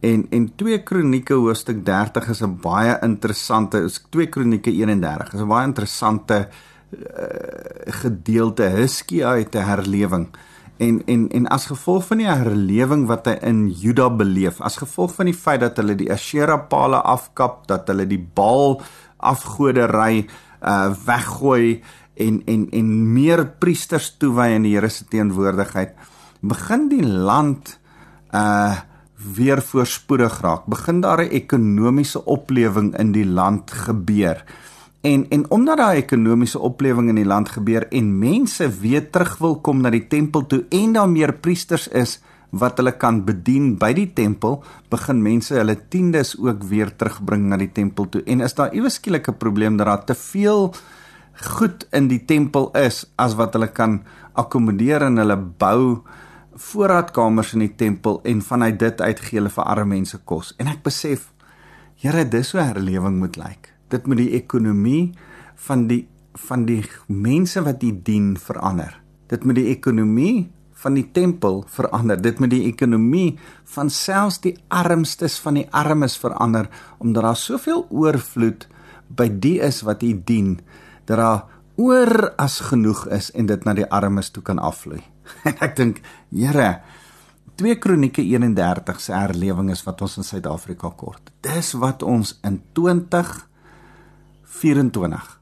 en 0.00 0.26
en 0.30 0.54
2 0.56 0.82
Kronieke 0.82 1.34
hoofstuk 1.34 1.84
30 1.84 2.28
is 2.28 2.42
'n 2.42 2.58
baie 2.60 2.98
interessante 3.02 3.78
is 3.78 4.00
2 4.10 4.26
Kronieke 4.26 4.70
31 4.70 5.34
is 5.34 5.40
'n 5.40 5.48
baie 5.48 5.66
interessante 5.66 6.48
uh, 6.90 7.92
gedeelte 8.02 8.62
Hiskia 8.62 9.36
het 9.36 9.54
'n 9.54 9.64
herlewing 9.64 10.28
en 10.80 11.00
en 11.06 11.28
en 11.28 11.48
as 11.52 11.66
gevolg 11.68 12.06
van 12.08 12.22
die 12.22 12.28
herlewing 12.28 13.06
wat 13.10 13.28
hy 13.28 13.36
in 13.50 13.66
Juda 13.68 14.08
beleef 14.10 14.60
as 14.64 14.78
gevolg 14.80 15.12
van 15.18 15.28
die 15.28 15.36
feit 15.36 15.60
dat 15.60 15.76
hulle 15.80 15.96
die 15.98 16.10
Asherah 16.12 16.62
pale 16.72 17.02
afkap 17.04 17.66
dat 17.68 17.90
hulle 17.92 18.06
die 18.08 18.20
Baal 18.20 18.80
afgodery 19.32 20.26
uh 20.60 20.92
weggooi 21.06 21.82
en 22.20 22.40
en 22.46 22.68
en 22.76 22.88
meer 23.12 23.44
priesters 23.60 24.14
toewy 24.20 24.50
in 24.56 24.64
die 24.68 24.76
Here 24.76 24.88
se 24.88 25.04
teenwoordigheid 25.08 25.92
begin 26.40 26.88
die 26.88 27.04
land 27.04 27.76
uh 28.32 28.88
weer 29.20 29.60
voorspoedig 29.60 30.40
raak. 30.40 30.64
Begin 30.64 31.00
daar 31.00 31.20
'n 31.20 31.28
ekonomiese 31.28 32.24
oplewing 32.24 32.96
in 32.98 33.12
die 33.12 33.26
land 33.26 33.70
gebeur 33.70 34.44
en 35.00 35.26
en 35.28 35.50
omdat 35.50 35.76
daar 35.76 35.94
'n 35.94 36.02
ekonomiese 36.02 36.58
oplewing 36.58 37.08
in 37.08 37.14
die 37.14 37.24
land 37.24 37.48
gebeur 37.48 37.88
en 37.88 38.18
mense 38.18 38.68
weer 38.80 39.10
terug 39.10 39.38
wil 39.38 39.60
kom 39.60 39.80
na 39.80 39.90
die 39.90 40.06
tempel 40.06 40.46
toe 40.46 40.64
en 40.68 40.92
daar 40.92 41.08
meer 41.08 41.32
priesters 41.32 41.88
is 41.88 42.20
wat 42.50 42.76
hulle 42.76 42.96
kan 42.96 43.24
bedien 43.24 43.78
by 43.78 43.92
die 43.92 44.12
tempel 44.12 44.62
begin 44.88 45.22
mense 45.22 45.54
hulle 45.54 45.88
tiendes 45.88 46.38
ook 46.38 46.62
weer 46.62 46.96
terugbring 46.96 47.48
na 47.48 47.56
die 47.56 47.72
tempel 47.72 48.08
toe 48.08 48.22
en 48.26 48.40
is 48.40 48.54
daar 48.54 48.74
iewes 48.74 48.94
skielik 48.94 49.28
'n 49.28 49.38
probleem 49.38 49.76
dat 49.76 49.86
daar 49.86 50.04
te 50.04 50.14
veel 50.14 50.74
goed 51.34 51.86
in 51.90 52.08
die 52.08 52.24
tempel 52.24 52.70
is 52.76 53.06
as 53.16 53.34
wat 53.34 53.52
hulle 53.52 53.68
kan 53.72 54.02
akkommodeer 54.32 55.02
en 55.02 55.16
hulle 55.16 55.36
bou 55.36 56.02
voorraadkamers 56.54 57.54
in 57.56 57.64
die 57.64 57.74
tempel 57.76 58.20
en 58.22 58.42
vanuit 58.42 58.78
dit 58.78 59.00
uit 59.00 59.20
gee 59.20 59.38
hulle 59.38 59.52
vir 59.54 59.64
arme 59.64 59.94
mense 59.94 60.18
kos. 60.24 60.54
En 60.58 60.66
ek 60.66 60.82
besef, 60.82 61.30
Here, 62.00 62.24
dis 62.24 62.54
hoe 62.54 62.62
herlewing 62.62 63.18
moet 63.20 63.36
lyk. 63.36 63.69
Dit 63.90 64.06
moet 64.06 64.22
die 64.22 64.32
ekonomie 64.38 65.10
van 65.66 65.86
die 65.90 66.06
van 66.38 66.62
die 66.64 66.84
mense 67.10 67.60
wat 67.66 67.82
U 67.82 67.90
dien 68.06 68.36
verander. 68.38 68.94
Dit 69.28 69.44
moet 69.44 69.58
die 69.58 69.66
ekonomie 69.72 70.48
van 70.80 70.94
die 70.96 71.08
tempel 71.12 71.64
verander. 71.68 72.20
Dit 72.22 72.38
moet 72.40 72.52
die 72.54 72.64
ekonomie 72.68 73.34
van 73.74 73.90
selfs 73.90 74.38
die 74.44 74.54
armstes 74.68 75.40
van 75.42 75.58
die 75.58 75.66
armes 75.74 76.16
verander 76.18 76.70
omdat 76.98 77.26
daar 77.26 77.36
soveel 77.36 77.84
oorvloed 77.90 78.68
by 79.10 79.26
die 79.42 79.58
is 79.66 79.82
wat 79.86 80.06
U 80.06 80.14
dien 80.24 80.60
dat 81.10 81.18
daar 81.18 81.44
oor 81.80 82.30
as 82.38 82.60
genoeg 82.70 83.06
is 83.10 83.30
en 83.34 83.48
dit 83.50 83.64
na 83.64 83.74
die 83.74 83.88
armes 83.88 84.30
toe 84.30 84.42
kan 84.42 84.58
afvloei. 84.58 85.02
En 85.48 85.56
ek 85.64 85.76
dink, 85.78 86.00
Here, 86.34 86.80
2 87.60 87.76
Kronieke 87.78 88.22
31 88.22 89.00
se 89.00 89.12
herlewing 89.12 89.70
is 89.72 89.82
wat 89.86 90.00
ons 90.04 90.18
in 90.20 90.26
Suid-Afrika 90.26 90.90
kort. 90.96 91.32
Dis 91.44 91.72
wat 91.80 92.02
ons 92.02 92.38
in 92.46 92.60
2024 94.50 95.40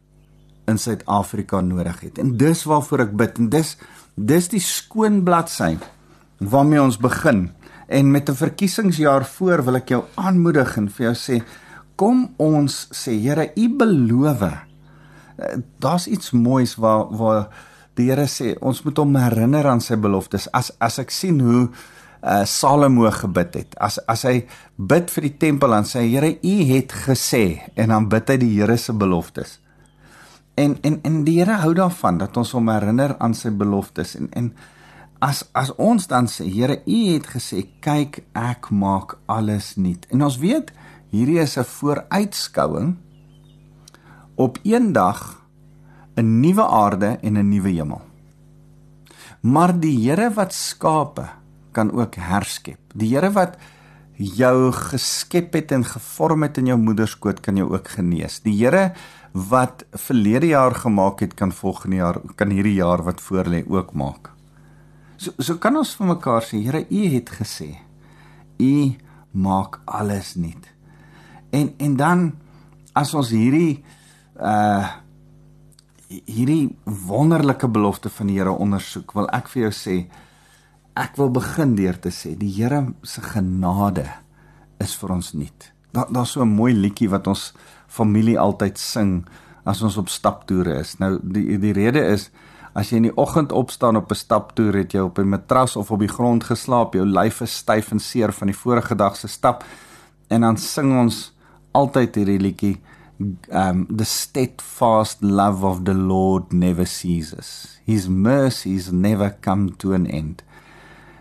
in 0.68 0.78
Suid-Afrika 0.78 1.60
nodig 1.60 2.00
het. 2.00 2.18
En 2.18 2.34
dis 2.36 2.64
waarvoor 2.68 3.06
ek 3.06 3.14
bid 3.16 3.38
en 3.40 3.48
dis 3.52 3.76
dis 4.18 4.48
die 4.50 4.62
skoon 4.62 5.22
bladsy 5.26 5.76
waarmee 6.38 6.82
ons 6.82 6.98
begin. 7.00 7.48
En 7.88 8.10
met 8.10 8.28
'n 8.28 8.34
verkiesingsjaar 8.34 9.24
voor 9.24 9.64
wil 9.64 9.76
ek 9.76 9.88
jou 9.88 10.04
aanmoedig 10.14 10.76
en 10.76 10.88
vir 10.88 11.06
jou 11.06 11.14
sê 11.14 11.42
kom 11.96 12.34
ons 12.36 12.88
sê 12.92 13.12
Here, 13.20 13.52
U 13.56 13.76
beloof. 13.76 14.42
Eh, 14.42 15.58
daar's 15.78 16.06
iets 16.06 16.30
moois 16.30 16.74
waar 16.74 17.06
waar 17.10 17.48
die 17.94 18.10
Here 18.10 18.26
sê 18.26 18.58
ons 18.60 18.82
moet 18.82 18.96
hom 18.96 19.16
herinner 19.16 19.66
aan 19.66 19.80
sy 19.80 19.96
beloftes. 19.96 20.48
As 20.52 20.72
as 20.78 20.98
ek 20.98 21.10
sien 21.10 21.40
hoe 21.40 21.68
uh 22.22 22.44
Salomo 22.44 23.10
gebid 23.10 23.54
het. 23.54 23.76
As 23.78 23.98
as 24.08 24.24
hy 24.26 24.42
bid 24.76 25.10
vir 25.10 25.28
die 25.28 25.36
tempel 25.38 25.70
dan 25.70 25.86
sê 25.86 26.02
Here, 26.08 26.32
U 26.42 26.56
het 26.72 26.92
gesê 27.06 27.70
en 27.76 27.94
dan 27.94 28.08
bid 28.10 28.30
hy 28.30 28.36
die 28.42 28.54
Here 28.56 28.76
se 28.76 28.92
beloftes. 28.92 29.58
En 30.58 30.76
en 30.82 30.98
en 31.04 31.22
die 31.24 31.38
Here 31.38 31.60
hou 31.62 31.74
daarvan 31.78 32.18
dat 32.18 32.36
ons 32.36 32.52
hom 32.56 32.70
herinner 32.72 33.16
aan 33.22 33.34
sy 33.34 33.50
beloftes 33.54 34.16
en 34.18 34.28
en 34.34 34.52
as 35.22 35.44
as 35.54 35.70
ons 35.78 36.06
dan 36.10 36.26
sê 36.30 36.46
Here, 36.50 36.80
U 36.86 36.98
het 37.12 37.26
gesê, 37.26 37.66
kyk 37.80 38.24
ek 38.34 38.70
maak 38.70 39.18
alles 39.26 39.76
nuut. 39.76 40.06
En 40.10 40.22
ons 40.26 40.38
weet 40.42 40.72
hierdie 41.10 41.40
is 41.40 41.56
'n 41.58 41.64
vooruitskouing 41.64 42.96
op 44.36 44.58
eendag 44.62 45.42
'n 46.16 46.40
nuwe 46.40 46.66
aarde 46.66 47.18
en 47.22 47.38
'n 47.38 47.48
nuwe 47.48 47.70
hemel. 47.70 48.02
Maar 49.40 49.80
die 49.80 49.96
Here 50.02 50.30
wat 50.34 50.52
skape 50.52 51.37
kan 51.78 51.92
ook 51.94 52.18
herskep. 52.18 52.80
Die 52.98 53.12
Here 53.14 53.30
wat 53.36 53.58
jou 54.18 54.72
geskep 54.74 55.54
het 55.54 55.72
en 55.72 55.86
gevorm 55.86 56.42
het 56.42 56.58
in 56.58 56.72
jou 56.72 56.78
moeder 56.80 57.06
skoot 57.06 57.38
kan 57.44 57.58
jou 57.58 57.68
ook 57.70 57.92
genees. 57.94 58.40
Die 58.42 58.56
Here 58.58 58.90
wat 59.32 59.84
verlede 59.94 60.50
jaar 60.50 60.74
gemaak 60.74 61.22
het 61.22 61.36
kan 61.38 61.52
volgende 61.54 62.00
jaar 62.00 62.18
kan 62.36 62.50
hierdie 62.50 62.78
jaar 62.80 63.04
wat 63.06 63.22
voorlê 63.22 63.62
ook 63.68 63.94
maak. 63.94 64.32
So 65.18 65.34
so 65.38 65.58
kan 65.58 65.76
ons 65.76 65.94
vir 65.98 66.10
mekaar 66.14 66.42
sê, 66.46 66.62
Here, 66.62 66.84
U 66.90 67.02
het 67.14 67.30
gesê, 67.38 67.76
U 68.58 68.94
maak 69.32 69.80
alles 69.84 70.34
nuut. 70.34 70.66
En 71.50 71.74
en 71.78 71.96
dan 71.96 72.32
as 72.94 73.14
ons 73.14 73.30
hierdie 73.30 73.84
uh 74.38 74.86
hierdie 76.08 76.70
wonderlike 77.04 77.68
belofte 77.68 78.08
van 78.08 78.30
die 78.30 78.38
Here 78.38 78.50
ondersoek, 78.50 79.12
wil 79.12 79.26
ek 79.28 79.50
vir 79.52 79.66
jou 79.66 79.72
sê 79.76 79.96
ek 80.98 81.18
wil 81.20 81.30
begin 81.30 81.76
deur 81.78 81.98
te 82.02 82.10
sê 82.14 82.34
die 82.38 82.50
Here 82.56 82.82
se 83.06 83.22
genade 83.22 84.06
is 84.82 84.94
vir 84.98 85.14
ons 85.14 85.32
nuut. 85.34 85.72
Daar 85.94 86.10
daar's 86.12 86.32
so 86.34 86.42
'n 86.42 86.56
mooi 86.60 86.72
liedjie 86.74 87.10
wat 87.10 87.26
ons 87.26 87.52
familie 87.86 88.38
altyd 88.38 88.78
sing 88.78 89.26
as 89.64 89.82
ons 89.82 89.96
op 89.96 90.08
staptoere 90.08 90.78
is. 90.80 90.98
Nou 90.98 91.18
die 91.22 91.58
die 91.58 91.72
rede 91.72 92.02
is 92.02 92.30
as 92.74 92.90
jy 92.90 92.96
in 92.96 93.08
die 93.08 93.16
oggend 93.16 93.52
opstaan 93.52 93.96
op 93.96 94.10
'n 94.10 94.14
staptoer 94.14 94.74
het 94.74 94.92
jy 94.92 95.00
op 95.00 95.18
'n 95.18 95.28
matras 95.28 95.76
of 95.76 95.90
op 95.90 96.00
die 96.00 96.14
grond 96.16 96.44
geslaap, 96.44 96.94
jou 96.94 97.06
lyf 97.06 97.40
is 97.40 97.56
styf 97.56 97.92
en 97.92 98.00
seer 98.00 98.32
van 98.32 98.46
die 98.46 98.56
vorige 98.56 98.94
dag 98.94 99.16
se 99.16 99.28
stap 99.28 99.64
en 100.28 100.40
dan 100.40 100.56
sing 100.56 100.98
ons 100.98 101.32
altyd 101.72 102.14
hierdie 102.14 102.38
liedjie 102.38 102.80
um, 103.50 103.86
the 103.96 104.04
steadfast 104.04 105.22
love 105.22 105.66
of 105.66 105.84
the 105.84 105.94
Lord 105.94 106.52
never 106.52 106.86
ceases. 106.86 107.80
His 107.84 108.08
mercies 108.08 108.92
never 108.92 109.36
come 109.40 109.76
to 109.76 109.92
an 109.92 110.06
end. 110.06 110.42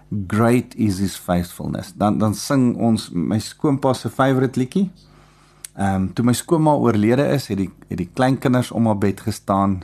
Great 0.09 0.75
is 0.75 0.99
his 0.99 1.15
faithfulness. 1.15 1.93
Dan 1.93 2.17
dan 2.17 2.35
sing 2.35 2.75
ons 2.79 3.09
my 3.11 3.39
skoonpa 3.39 3.93
se 3.93 4.09
favourite 4.09 4.59
liedjie. 4.59 4.89
Ehm 5.77 5.95
um, 5.95 6.13
toe 6.13 6.25
my 6.25 6.33
skoonma 6.33 6.73
oorlede 6.79 7.27
is, 7.35 7.47
het 7.47 7.57
die 7.57 7.69
het 7.89 7.97
die 7.97 8.09
kleinkinders 8.13 8.71
om 8.71 8.85
haar 8.85 8.97
bed 8.97 9.21
gestaan 9.21 9.83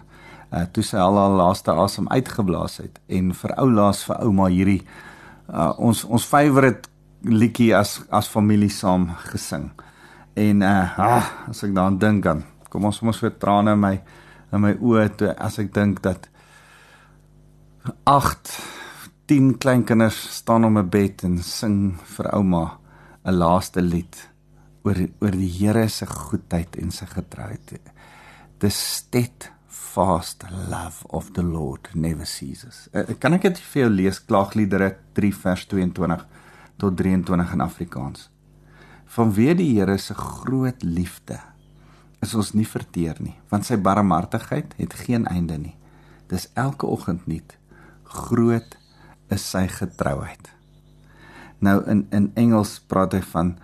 uh 0.53 0.63
toe 0.71 0.83
sy 0.85 0.97
al 0.97 1.17
haar 1.17 1.35
laaste 1.37 1.71
asem 1.71 2.07
uitgeblaas 2.07 2.77
het 2.77 2.99
en 3.09 3.33
vir 3.33 3.53
oulaas 3.57 4.03
vir 4.07 4.19
ouma 4.25 4.47
hierdie 4.53 4.81
uh 5.49 5.71
ons 5.77 6.03
ons 6.05 6.25
favourite 6.25 6.89
liedjie 7.23 7.71
as 7.75 8.01
as 8.09 8.29
familie 8.29 8.69
saam 8.69 9.09
gesing. 9.31 9.71
En 10.33 10.61
uh 10.61 10.99
ah, 10.99 11.31
as 11.49 11.63
ek 11.63 11.75
daaraan 11.75 11.99
dink 11.99 12.23
dan 12.23 12.43
kom 12.69 12.85
ons 12.85 13.01
mos 13.01 13.19
weer 13.21 13.37
trane 13.37 13.73
in 13.75 13.79
my 13.79 13.95
in 14.53 14.61
my 14.61 14.73
oë 14.79 15.09
toe 15.17 15.33
as 15.37 15.59
ek 15.59 15.73
dink 15.73 16.01
dat 16.05 16.29
8 18.05 18.62
10 19.25 19.57
kleinkinders 19.57 20.19
staan 20.39 20.65
om 20.65 20.77
'n 20.77 20.89
bed 20.89 21.23
en 21.23 21.37
sing 21.43 21.95
vir 22.15 22.33
ouma 22.35 22.79
'n 23.25 23.33
laaste 23.33 23.81
lied 23.81 24.29
oor 24.83 24.95
oor 25.21 25.31
die 25.31 25.51
Here 25.59 25.87
se 25.87 26.05
goedheid 26.05 26.75
en 26.75 26.91
sy 26.91 27.05
getrouheid. 27.05 27.79
The 28.59 28.69
steadfast 28.69 30.43
love 30.69 31.07
of 31.07 31.31
the 31.33 31.43
Lord 31.43 31.89
never 31.93 32.25
ceases. 32.25 32.87
Uh, 32.93 33.03
kan 33.19 33.33
ek 33.33 33.41
dit 33.41 33.59
vir 33.59 33.81
jou 33.81 33.89
lees 33.89 34.25
Klaagliedere 34.25 34.97
3 35.13 35.31
vers 35.31 35.65
22 35.65 36.25
tot 36.77 36.97
23 36.97 37.53
in 37.53 37.61
Afrikaans? 37.61 38.33
vanweë 39.13 39.53
die 39.59 39.69
Here 39.75 39.97
se 40.01 40.15
groot 40.17 40.83
liefde 40.83 41.37
is 42.23 42.33
ons 42.39 42.53
nie 42.57 42.65
verteer 42.65 43.19
nie 43.21 43.35
want 43.51 43.67
sy 43.67 43.77
barmhartigheid 43.77 44.73
het 44.79 44.95
geen 45.03 45.27
einde 45.29 45.59
nie 45.59 45.75
dis 46.31 46.47
elke 46.57 46.89
oggend 46.89 47.27
nuut 47.29 47.53
groot 48.23 48.77
is 49.35 49.45
sy 49.55 49.65
getrouheid 49.67 50.51
nou 51.63 51.79
in 51.89 52.05
in 52.11 52.31
Engels 52.39 52.77
praat 52.91 53.15
hy 53.17 53.23
van 53.33 53.55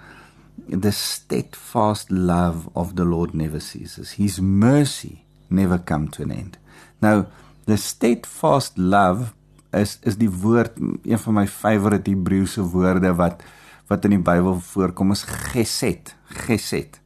the 0.69 0.91
steadfast 0.93 2.11
love 2.11 2.69
of 2.73 2.95
the 2.99 3.07
Lord 3.07 3.33
never 3.33 3.61
ceases 3.63 4.15
his 4.21 4.39
mercy 4.39 5.23
never 5.49 5.79
come 5.79 6.09
to 6.15 6.23
an 6.23 6.31
end 6.35 6.59
nou 7.05 7.25
the 7.65 7.77
steadfast 7.77 8.77
love 8.77 9.33
is 9.77 9.97
is 10.03 10.17
die 10.17 10.29
woord 10.29 10.77
een 10.79 11.19
van 11.19 11.33
my 11.41 11.47
favourite 11.47 12.09
Hebreëse 12.09 12.63
woorde 12.73 13.13
wat 13.17 13.43
wat 13.89 14.05
in 14.05 14.17
die 14.17 14.21
Bybel 14.21 14.59
voorkom 14.61 15.15
is 15.15 15.23
geset, 15.49 16.13
geset. 16.45 16.99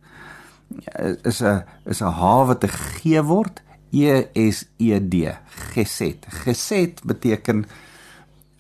Is 1.23 1.41
'n 1.41 1.63
is 1.85 2.01
'n 2.01 2.11
h 2.11 2.21
wat 2.47 2.63
'n 2.63 2.69
g 2.69 3.21
word, 3.23 3.61
E 3.91 4.25
S 4.51 4.65
E 4.77 4.99
D, 4.99 5.31
geset. 5.73 6.25
Geset 6.43 7.03
beteken 7.03 7.65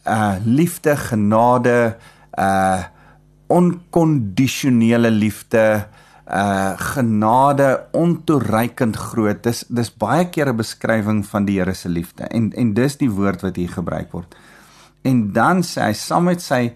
uh 0.05 0.35
liefde, 0.45 0.95
genade, 0.97 1.97
uh 2.37 2.83
onkondisionele 3.47 5.11
liefde, 5.11 5.87
uh 6.27 6.73
genade 6.77 7.87
ontoereikend 7.91 8.95
groot. 8.95 9.43
Dis 9.43 9.63
dis 9.67 9.91
baie 9.91 10.29
keer 10.29 10.49
'n 10.53 10.57
beskrywing 10.57 11.25
van 11.25 11.45
die 11.45 11.59
Here 11.59 11.73
se 11.73 11.89
liefde 11.89 12.23
en 12.23 12.51
en 12.53 12.73
dis 12.73 12.97
die 12.97 13.11
woord 13.11 13.41
wat 13.41 13.55
hier 13.55 13.69
gebruik 13.69 14.11
word. 14.11 14.35
En 15.03 15.31
dan 15.31 15.63
sê 15.63 15.81
hy 15.81 15.93
saam 15.93 16.23
met 16.23 16.41
sy 16.41 16.73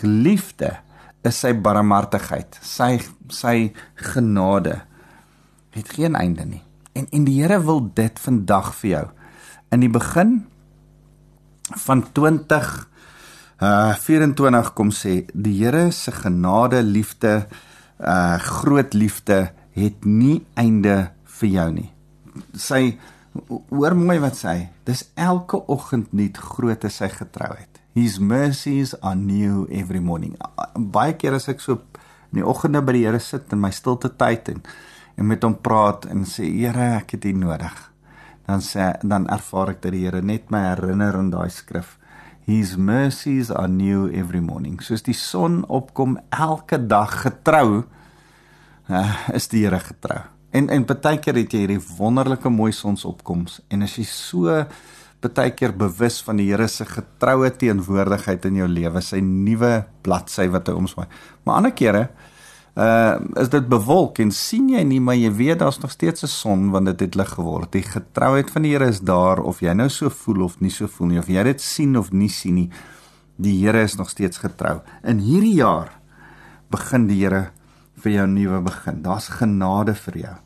geliefde 0.00 0.76
is 1.22 1.40
sy 1.40 1.52
barmhartigheid, 1.52 2.58
sy 2.62 3.00
sy 3.28 3.72
genade 3.94 4.80
het 5.70 5.88
geen 5.88 6.14
einde 6.16 6.44
nie. 6.44 6.62
En 6.92 7.06
en 7.12 7.24
die 7.24 7.42
Here 7.42 7.60
wil 7.62 7.90
dit 7.94 8.18
vandag 8.18 8.74
vir 8.74 8.90
jou. 8.90 9.06
In 9.70 9.80
die 9.80 9.92
begin 9.92 10.46
van 11.76 12.04
20 12.12 12.88
uh 13.58 13.94
24 13.98 14.72
kom 14.78 14.90
sê 14.94 15.24
die 15.34 15.56
Here 15.58 15.90
se 15.92 16.12
genade, 16.14 16.82
liefde, 16.82 17.48
uh 17.98 18.38
groot 18.38 18.94
liefde 18.94 19.50
het 19.74 20.04
nie 20.04 20.44
einde 20.54 21.10
vir 21.40 21.48
jou 21.48 21.68
nie. 21.72 21.88
Sy 22.54 22.98
hoor 23.70 23.96
mooi 23.98 24.18
wat 24.22 24.38
sê. 24.38 24.68
Dis 24.86 25.08
elke 25.18 25.58
oggend 25.66 26.12
nuut 26.14 26.38
groot 26.38 26.86
is 26.86 27.00
sy 27.02 27.10
getrouheid. 27.10 27.82
His 27.98 28.18
mercies 28.22 28.94
are 29.02 29.18
new 29.18 29.66
every 29.74 30.00
morning. 30.00 30.36
Baie 30.78 31.16
keer 31.18 31.34
as 31.34 31.48
ek 31.50 31.62
so 31.62 31.80
in 32.30 32.40
die 32.40 32.46
oggende 32.46 32.82
by 32.84 32.94
die 32.94 33.06
Here 33.08 33.18
sit 33.18 33.50
in 33.52 33.62
my 33.62 33.72
stilte 33.74 34.12
tyd 34.14 34.54
en 34.54 34.62
en 35.18 35.26
met 35.26 35.42
hom 35.42 35.56
praat 35.58 36.06
en 36.06 36.22
sê 36.22 36.46
Here, 36.46 36.92
ek 37.00 37.16
het 37.16 37.24
U 37.26 37.32
nodig. 37.34 37.74
Dan 38.48 38.64
sê 38.64 38.94
dan 39.04 39.28
ervaar 39.28 39.74
ek 39.74 39.82
dat 39.84 39.92
die 39.92 40.06
Here 40.06 40.22
net 40.24 40.48
my 40.50 40.64
herinner 40.70 41.18
aan 41.18 41.30
daai 41.34 41.50
skrif. 41.52 41.98
His 42.48 42.76
mercies 42.80 43.50
are 43.52 43.68
new 43.68 44.08
every 44.08 44.40
morning. 44.40 44.80
Soos 44.80 45.04
die 45.04 45.16
son 45.16 45.66
opkom 45.68 46.16
elke 46.32 46.78
dag 46.80 47.12
getrou, 47.26 47.82
uh, 48.88 49.14
is 49.36 49.50
die 49.52 49.66
Here 49.66 49.80
getrou. 49.84 50.22
En 50.56 50.70
en 50.72 50.86
baie 50.88 51.18
keer 51.20 51.36
het 51.36 51.52
jy 51.52 51.66
hierdie 51.66 51.82
wonderlike 51.98 52.48
mooi 52.48 52.70
sonsopkoms 52.72 53.58
en 53.68 53.84
as 53.84 53.98
jy 54.00 54.06
so 54.08 54.54
baie 55.20 55.50
keer 55.52 55.74
bewus 55.76 56.22
van 56.24 56.40
die 56.40 56.48
Here 56.48 56.70
se 56.72 56.86
getroue 56.88 57.50
teenwoordigheid 57.60 58.48
in 58.48 58.62
jou 58.62 58.68
lewe, 58.70 59.02
sy 59.04 59.20
nuwe 59.20 59.82
bladsy 60.06 60.48
wat 60.48 60.70
hy 60.70 60.78
omswaai. 60.78 61.08
Maar 61.44 61.60
ander 61.60 61.74
kere 61.76 62.06
uh 62.78 63.18
is 63.42 63.48
dit 63.50 63.68
bewolk 63.68 64.20
en 64.22 64.30
sien 64.30 64.68
jy 64.70 64.84
nie 64.86 65.00
maar 65.02 65.16
jy 65.18 65.32
weet 65.34 65.58
daar's 65.58 65.80
nog 65.82 65.90
steeds 65.90 66.22
'n 66.22 66.30
son 66.30 66.70
want 66.70 66.86
dit 66.86 67.00
het 67.00 67.14
lig 67.14 67.30
geword. 67.34 67.72
Die 67.72 67.82
getrouheid 67.82 68.50
van 68.50 68.62
die 68.62 68.72
Here 68.72 68.86
is 68.86 69.00
daar 69.00 69.40
of 69.40 69.60
jy 69.60 69.72
nou 69.72 69.88
so 69.88 70.08
voel 70.08 70.42
of 70.42 70.60
nie 70.60 70.70
so 70.70 70.86
voel 70.86 71.08
nie 71.08 71.18
of 71.18 71.26
jy 71.26 71.42
dit 71.42 71.60
sien 71.60 71.98
of 71.98 72.12
nie 72.12 72.28
sien 72.28 72.54
nie. 72.54 72.70
Die 73.36 73.66
Here 73.66 73.82
is 73.82 73.96
nog 73.96 74.10
steeds 74.10 74.38
getrou. 74.38 74.80
In 75.02 75.18
hierdie 75.18 75.54
jaar 75.54 75.90
begin 76.70 77.06
die 77.06 77.24
Here 77.24 77.50
vir 77.96 78.12
jou 78.12 78.26
'n 78.26 78.34
nuwe 78.34 78.60
begin. 78.62 79.02
Daar's 79.02 79.28
genade 79.28 79.94
vir 79.94 80.18
jou. 80.18 80.36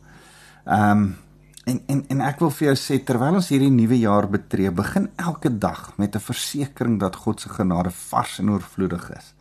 Ehm 0.66 0.90
um, 0.90 1.16
en 1.64 1.80
en 1.86 2.04
en 2.08 2.20
ek 2.20 2.40
wil 2.40 2.50
vir 2.50 2.66
jou 2.66 2.76
sê 2.76 3.04
terwyl 3.04 3.34
ons 3.34 3.48
hierdie 3.48 3.70
nuwe 3.70 3.98
jaar 3.98 4.28
betree, 4.28 4.70
begin 4.70 5.10
elke 5.16 5.58
dag 5.58 5.92
met 5.96 6.16
'n 6.16 6.20
versekering 6.20 6.98
dat 7.00 7.16
God 7.16 7.40
se 7.40 7.48
genade 7.48 7.90
vars 7.90 8.38
en 8.38 8.50
oorvloedig 8.50 9.10
is. 9.10 9.34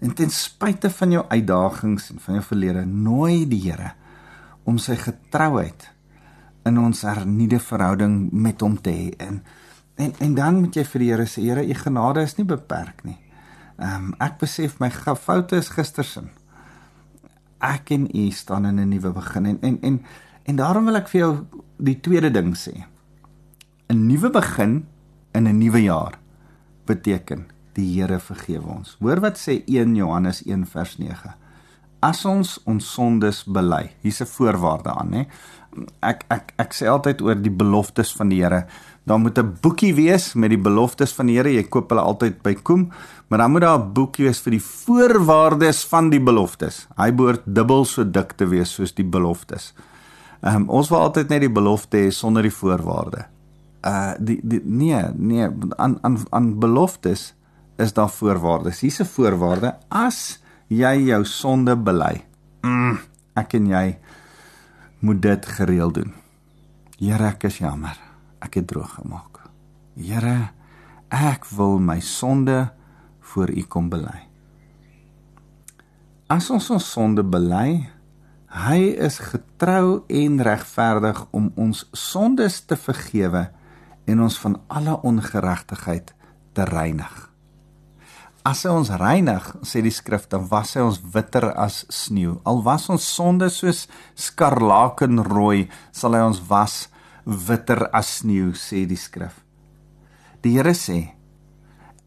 En 0.00 0.12
ten 0.14 0.30
spyte 0.30 0.90
van 0.90 1.10
jou 1.10 1.24
uitdagings 1.28 2.10
en 2.10 2.18
van 2.20 2.34
jou 2.34 2.44
verlede, 2.44 2.84
nooi 2.84 3.46
die 3.48 3.60
Here 3.70 3.92
om 4.66 4.78
sy 4.82 4.96
getrouheid 4.98 5.86
in 6.66 6.78
ons 6.82 7.04
hernuide 7.06 7.60
verhouding 7.62 8.16
met 8.32 8.60
hom 8.60 8.74
te 8.82 8.90
hê. 8.90 9.12
En, 9.22 9.38
en 9.94 10.12
en 10.18 10.34
dan 10.34 10.58
moet 10.60 10.76
jy 10.76 10.84
vir 10.84 11.04
die 11.04 11.10
Here 11.12 11.28
sê, 11.30 11.44
Here, 11.46 11.62
u 11.62 11.78
genade 11.78 12.24
is 12.26 12.36
nie 12.36 12.48
beperk 12.48 13.04
nie. 13.06 13.18
Ehm 13.76 14.10
um, 14.10 14.12
ek 14.24 14.38
besef 14.40 14.78
my 14.80 14.90
foute 14.90 15.56
is 15.56 15.68
gistersin. 15.68 16.30
Ek 17.60 17.90
en 17.92 18.08
u 18.08 18.30
staan 18.30 18.66
in 18.66 18.80
'n 18.80 18.88
nuwe 18.88 19.12
begin 19.12 19.46
en 19.46 19.58
en 19.60 19.78
en 19.82 20.04
en 20.44 20.56
daarom 20.56 20.84
wil 20.84 20.96
ek 20.96 21.08
vir 21.08 21.20
jou 21.20 21.46
die 21.78 22.00
tweede 22.00 22.30
ding 22.30 22.56
sê. 22.56 22.84
'n 23.88 24.06
Nuwe 24.06 24.30
begin 24.30 24.86
in 25.32 25.46
'n 25.46 25.58
nuwe 25.58 25.82
jaar 25.82 26.18
beteken 26.86 27.46
die 27.76 27.88
Here 27.94 28.18
vergewe 28.20 28.68
ons. 28.78 28.96
Hoor 29.00 29.20
wat 29.24 29.38
sê 29.40 29.60
1 29.68 29.96
Johannes 29.98 30.42
1 30.46 30.64
vers 30.72 30.96
9. 30.98 31.34
As 32.04 32.24
ons 32.28 32.56
ons 32.68 32.88
sondes 32.96 33.44
bely, 33.48 33.90
hier's 34.02 34.20
'n 34.20 34.26
voorwaarde 34.26 34.90
aan, 34.90 35.12
hè. 35.12 35.26
Ek 36.02 36.24
ek 36.30 36.52
ek 36.58 36.72
sê 36.72 36.86
altyd 36.88 37.20
oor 37.22 37.34
die 37.34 37.50
beloftes 37.50 38.12
van 38.16 38.28
die 38.28 38.42
Here. 38.42 38.66
Daar 39.04 39.18
moet 39.18 39.38
'n 39.38 39.56
boekie 39.60 39.94
wees 39.94 40.34
met 40.34 40.50
die 40.50 40.58
beloftes 40.58 41.12
van 41.12 41.26
die 41.26 41.36
Here. 41.36 41.48
Jy 41.48 41.68
koop 41.68 41.90
hulle 41.90 42.02
altyd 42.02 42.42
by 42.42 42.54
Koem, 42.54 42.90
maar 43.28 43.38
dan 43.38 43.50
moet 43.50 43.62
daar 43.62 43.78
'n 43.78 43.92
boekie 43.92 44.24
wees 44.24 44.40
vir 44.40 44.50
die 44.50 44.62
voorwaardes 44.62 45.84
van 45.84 46.10
die 46.10 46.20
beloftes. 46.20 46.86
Hy 46.96 47.12
behoort 47.12 47.42
dubbel 47.44 47.84
so 47.84 48.04
dik 48.04 48.32
te 48.36 48.46
wees 48.46 48.72
soos 48.72 48.94
die 48.94 49.04
beloftes. 49.04 49.74
Ehm 50.42 50.56
um, 50.56 50.68
ons 50.68 50.88
wil 50.88 50.98
altyd 50.98 51.28
net 51.28 51.40
die 51.40 51.52
belofte 51.52 51.96
hê 51.96 52.10
sonder 52.10 52.42
die 52.42 52.52
voorwaarde. 52.52 53.26
Uh 53.82 54.12
die 54.18 54.40
die 54.42 54.60
nee, 54.64 55.02
nee, 55.14 55.48
aan 55.76 55.98
aan 56.02 56.18
aan 56.30 56.58
beloftes 56.58 57.35
is 57.76 57.92
daar 57.92 58.10
voorwaardes. 58.10 58.80
Hier's 58.80 59.00
'n 59.00 59.04
voorwaarde 59.04 59.76
as 59.88 60.40
jy 60.68 61.06
jou 61.06 61.24
sonde 61.24 61.76
bely. 61.76 62.24
Mm, 62.62 62.98
ek 63.34 63.52
en 63.52 63.66
jy 63.66 63.98
moet 64.98 65.22
dit 65.22 65.46
gereeld 65.46 65.94
doen. 65.94 66.14
Here, 66.98 67.26
ek 67.26 67.44
is 67.44 67.58
jammer. 67.58 67.98
Ek 68.38 68.54
het 68.54 68.66
droog 68.66 68.94
gemaak. 68.94 69.40
Here, 69.94 70.50
ek 71.08 71.44
wil 71.44 71.78
my 71.78 72.00
sonde 72.00 72.72
voor 73.20 73.50
U 73.50 73.62
kom 73.62 73.88
bely. 73.88 74.26
As 76.26 76.50
ons 76.50 76.70
ons 76.70 76.90
sonde 76.90 77.22
bely, 77.22 77.88
hy 78.46 78.80
is 78.98 79.18
getrou 79.18 80.04
en 80.08 80.42
regverdig 80.42 81.26
om 81.30 81.52
ons 81.54 81.88
sondes 81.92 82.60
te 82.64 82.76
vergewe 82.76 83.50
en 84.04 84.20
ons 84.20 84.38
van 84.38 84.60
alle 84.66 85.00
ongeregtigheid 85.02 86.14
te 86.52 86.64
reinig 86.64 87.35
as 88.46 88.62
hy 88.62 88.70
ons 88.70 88.92
reinig, 89.00 89.46
sê 89.66 89.82
die 89.82 89.94
skrif, 89.94 90.28
dan 90.30 90.46
was 90.50 90.76
hy 90.76 90.84
ons 90.86 91.00
witter 91.14 91.48
as 91.58 91.82
sneeu. 91.92 92.36
Al 92.46 92.62
was 92.66 92.86
ons 92.92 93.06
sonde 93.16 93.48
soos 93.50 93.86
skarlakenrooi, 94.26 95.66
sal 95.94 96.14
hy 96.14 96.22
ons 96.28 96.42
was 96.50 96.84
witter 97.26 97.88
as 97.96 98.20
sneeu, 98.20 98.52
sê 98.54 98.84
die 98.86 98.98
skrif. 99.00 99.40
Die 100.44 100.54
Here 100.54 100.76
sê, 100.78 101.00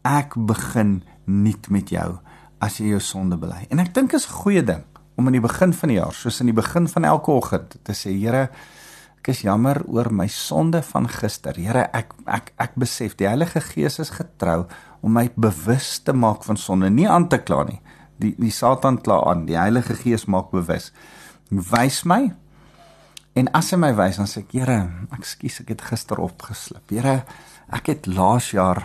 ek 0.06 0.38
begin 0.48 1.02
nuut 1.28 1.68
met 1.68 1.92
jou 1.92 2.08
as 2.60 2.78
jy 2.80 2.94
jou 2.94 3.02
sonde 3.04 3.36
bely. 3.40 3.66
En 3.68 3.82
ek 3.82 3.92
dink 3.92 4.14
is 4.16 4.26
'n 4.26 4.40
goeie 4.40 4.64
ding 4.64 4.84
om 5.16 5.26
in 5.28 5.36
die 5.36 5.48
begin 5.48 5.72
van 5.72 5.88
die 5.88 6.00
jaar, 6.00 6.14
soos 6.14 6.40
in 6.40 6.46
die 6.46 6.56
begin 6.56 6.88
van 6.88 7.04
elke 7.04 7.30
oggend, 7.30 7.76
te 7.84 7.92
sê, 7.92 8.16
Here, 8.16 8.48
ek 9.18 9.28
is 9.28 9.42
jammer 9.42 9.82
oor 9.86 10.08
my 10.10 10.26
sonde 10.26 10.80
van 10.82 11.06
gister. 11.06 11.52
Here, 11.52 11.90
ek 11.92 12.14
ek 12.26 12.52
ek 12.58 12.72
besef 12.74 13.16
die 13.16 13.28
Heilige 13.28 13.60
Gees 13.60 13.98
is 13.98 14.10
getrou 14.10 14.66
om 15.00 15.14
my 15.16 15.28
bewus 15.36 15.98
te 16.04 16.12
maak 16.12 16.44
van 16.44 16.58
sonde, 16.60 16.90
nie 16.92 17.08
aan 17.08 17.28
te 17.28 17.40
kla 17.42 17.64
nie. 17.68 17.80
Die 18.20 18.34
die 18.38 18.52
Satan 18.52 19.00
kla 19.00 19.20
aan, 19.30 19.46
die 19.48 19.58
Heilige 19.58 19.96
Gees 19.96 20.26
maak 20.28 20.50
bewus. 20.52 20.90
Wys 21.50 22.02
my. 22.04 22.26
En 23.38 23.48
as 23.56 23.70
hy 23.72 23.78
my 23.80 23.92
wys, 23.96 24.18
dan 24.20 24.28
sê 24.28 24.42
ek, 24.42 24.52
Here, 24.58 24.80
ekskuus, 25.16 25.62
ek 25.62 25.74
het 25.76 25.86
gister 25.92 26.20
opgeslip. 26.20 26.84
Here, 26.90 27.22
ek 27.72 27.92
het 27.92 28.10
laas 28.10 28.50
jaar 28.52 28.82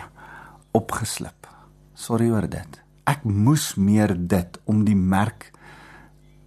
opgeslip. 0.76 1.48
Sorry 1.96 2.30
oor 2.30 2.46
dit. 2.48 2.80
Ek 3.06 3.24
moes 3.26 3.74
meer 3.76 4.14
dit 4.16 4.58
om 4.70 4.84
die 4.86 4.96
merk 4.96 5.50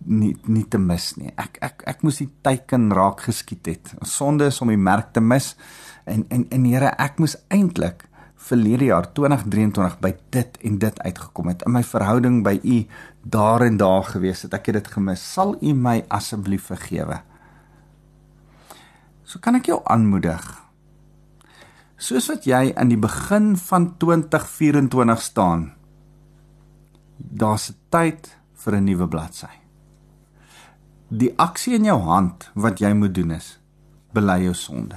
nie 0.10 0.32
nie 0.48 0.64
te 0.72 0.80
mis 0.80 1.12
nie. 1.20 1.32
Ek 1.38 1.58
ek 1.66 1.84
ek 1.92 2.04
moes 2.08 2.22
die 2.22 2.30
teiken 2.46 2.90
raak 2.96 3.26
geskiet 3.28 3.68
het. 3.68 3.94
Sonde 4.08 4.48
is 4.50 4.62
om 4.64 4.72
die 4.72 4.80
merk 4.80 5.14
te 5.14 5.22
mis. 5.22 5.54
En 6.10 6.26
en 6.30 6.48
en 6.50 6.66
Here, 6.66 6.94
ek 6.98 7.20
moes 7.20 7.38
eintlik 7.50 8.09
verlede 8.50 8.90
jaar 8.90 9.08
2023 9.14 9.98
by 10.02 10.14
dit 10.34 10.58
en 10.66 10.78
dit 10.82 11.02
uitgekom 11.06 11.52
het. 11.52 11.66
In 11.68 11.76
my 11.76 11.84
verhouding 11.86 12.42
by 12.46 12.56
u 12.64 12.78
daar 13.24 13.66
en 13.66 13.78
daar 13.78 14.04
gewees 14.10 14.42
het 14.46 14.56
ek 14.58 14.72
het 14.72 14.80
dit 14.80 14.92
gemis. 14.96 15.24
Sal 15.34 15.56
u 15.62 15.74
my 15.74 16.02
asseblief 16.10 16.70
vergewe? 16.72 17.22
So 19.24 19.42
kan 19.44 19.60
ek 19.60 19.70
jou 19.70 19.80
aanmoedig. 19.86 20.42
Soos 22.00 22.30
wat 22.32 22.48
jy 22.48 22.72
aan 22.80 22.90
die 22.90 23.00
begin 23.00 23.54
van 23.60 23.92
2024 24.02 25.22
staan 25.22 25.74
daar's 27.20 27.70
'n 27.70 27.76
tyd 27.90 28.38
vir 28.54 28.76
'n 28.76 28.84
nuwe 28.84 29.08
bladsy. 29.08 29.54
Die 31.08 31.34
aksie 31.38 31.74
in 31.76 31.84
jou 31.84 32.00
hand 32.00 32.52
wat 32.54 32.80
jy 32.80 32.94
moet 32.94 33.14
doen 33.14 33.32
is 33.32 33.60
bely 34.14 34.44
jou 34.44 34.54
sonde. 34.54 34.96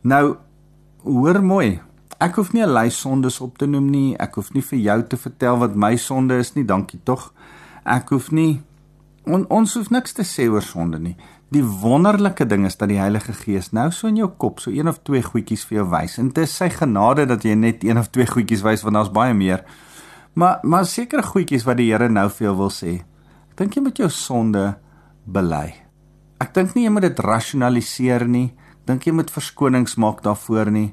Nou 0.00 0.36
hoor 1.02 1.42
mooi 1.44 1.80
Ek 2.20 2.36
hoef 2.36 2.52
nie 2.52 2.62
'n 2.62 2.72
lys 2.72 3.00
sondes 3.00 3.40
op 3.40 3.58
te 3.58 3.66
noem 3.66 3.90
nie. 3.90 4.16
Ek 4.18 4.34
hoef 4.34 4.52
nie 4.54 4.62
vir 4.62 4.78
jou 4.78 5.02
te 5.02 5.16
vertel 5.16 5.58
wat 5.58 5.74
my 5.74 5.96
sonde 5.96 6.38
is 6.38 6.54
nie. 6.54 6.64
Dankie 6.64 7.00
tog. 7.04 7.32
Ek 7.84 8.08
hoef 8.08 8.30
nie 8.30 8.62
on, 9.24 9.44
ons 9.48 9.74
hoef 9.74 9.90
niks 9.90 10.12
te 10.12 10.22
sê 10.22 10.48
oor 10.50 10.62
sonde 10.62 10.98
nie. 10.98 11.16
Die 11.54 11.62
wonderlike 11.64 12.46
ding 12.46 12.66
is 12.66 12.76
dat 12.76 12.88
die 12.88 12.98
Heilige 12.98 13.32
Gees 13.32 13.72
nou 13.72 13.90
so 13.90 14.08
in 14.10 14.16
jou 14.16 14.28
kop 14.28 14.60
so 14.60 14.70
een 14.70 14.88
of 14.88 15.02
twee 15.02 15.22
goedjies 15.22 15.64
vir 15.68 15.78
jou 15.78 15.90
wys. 15.92 16.18
En 16.18 16.28
dit 16.28 16.44
is 16.44 16.56
sy 16.56 16.68
genade 16.72 17.26
dat 17.26 17.44
jy 17.44 17.54
net 17.54 17.84
een 17.84 17.98
of 17.98 18.10
twee 18.10 18.26
goedjies 18.26 18.64
wys 18.66 18.82
want 18.82 18.98
daar's 18.98 19.12
baie 19.12 19.34
meer. 19.34 19.64
Maar 20.34 20.60
maar 20.62 20.86
sekere 20.86 21.22
goedjies 21.22 21.64
wat 21.64 21.76
die 21.76 21.92
Here 21.92 22.08
nou 22.08 22.28
vir 22.28 22.48
jou 22.48 22.56
wil 22.56 22.70
sê. 22.70 22.94
Ek 23.52 23.56
dink 23.56 23.76
jy 23.76 23.82
moet 23.82 23.98
jou 23.98 24.10
sonde 24.10 24.74
bely. 25.24 25.74
Ek 26.40 26.54
dink 26.54 26.74
nie 26.74 26.84
jy 26.84 26.90
moet 26.90 27.06
dit 27.06 27.20
rasionaliseer 27.20 28.26
nie. 28.28 28.52
Dink 28.86 29.06
jy 29.06 29.12
moet 29.12 29.30
verskonings 29.30 29.96
maak 29.96 30.22
daarvoor 30.22 30.70
nie. 30.70 30.92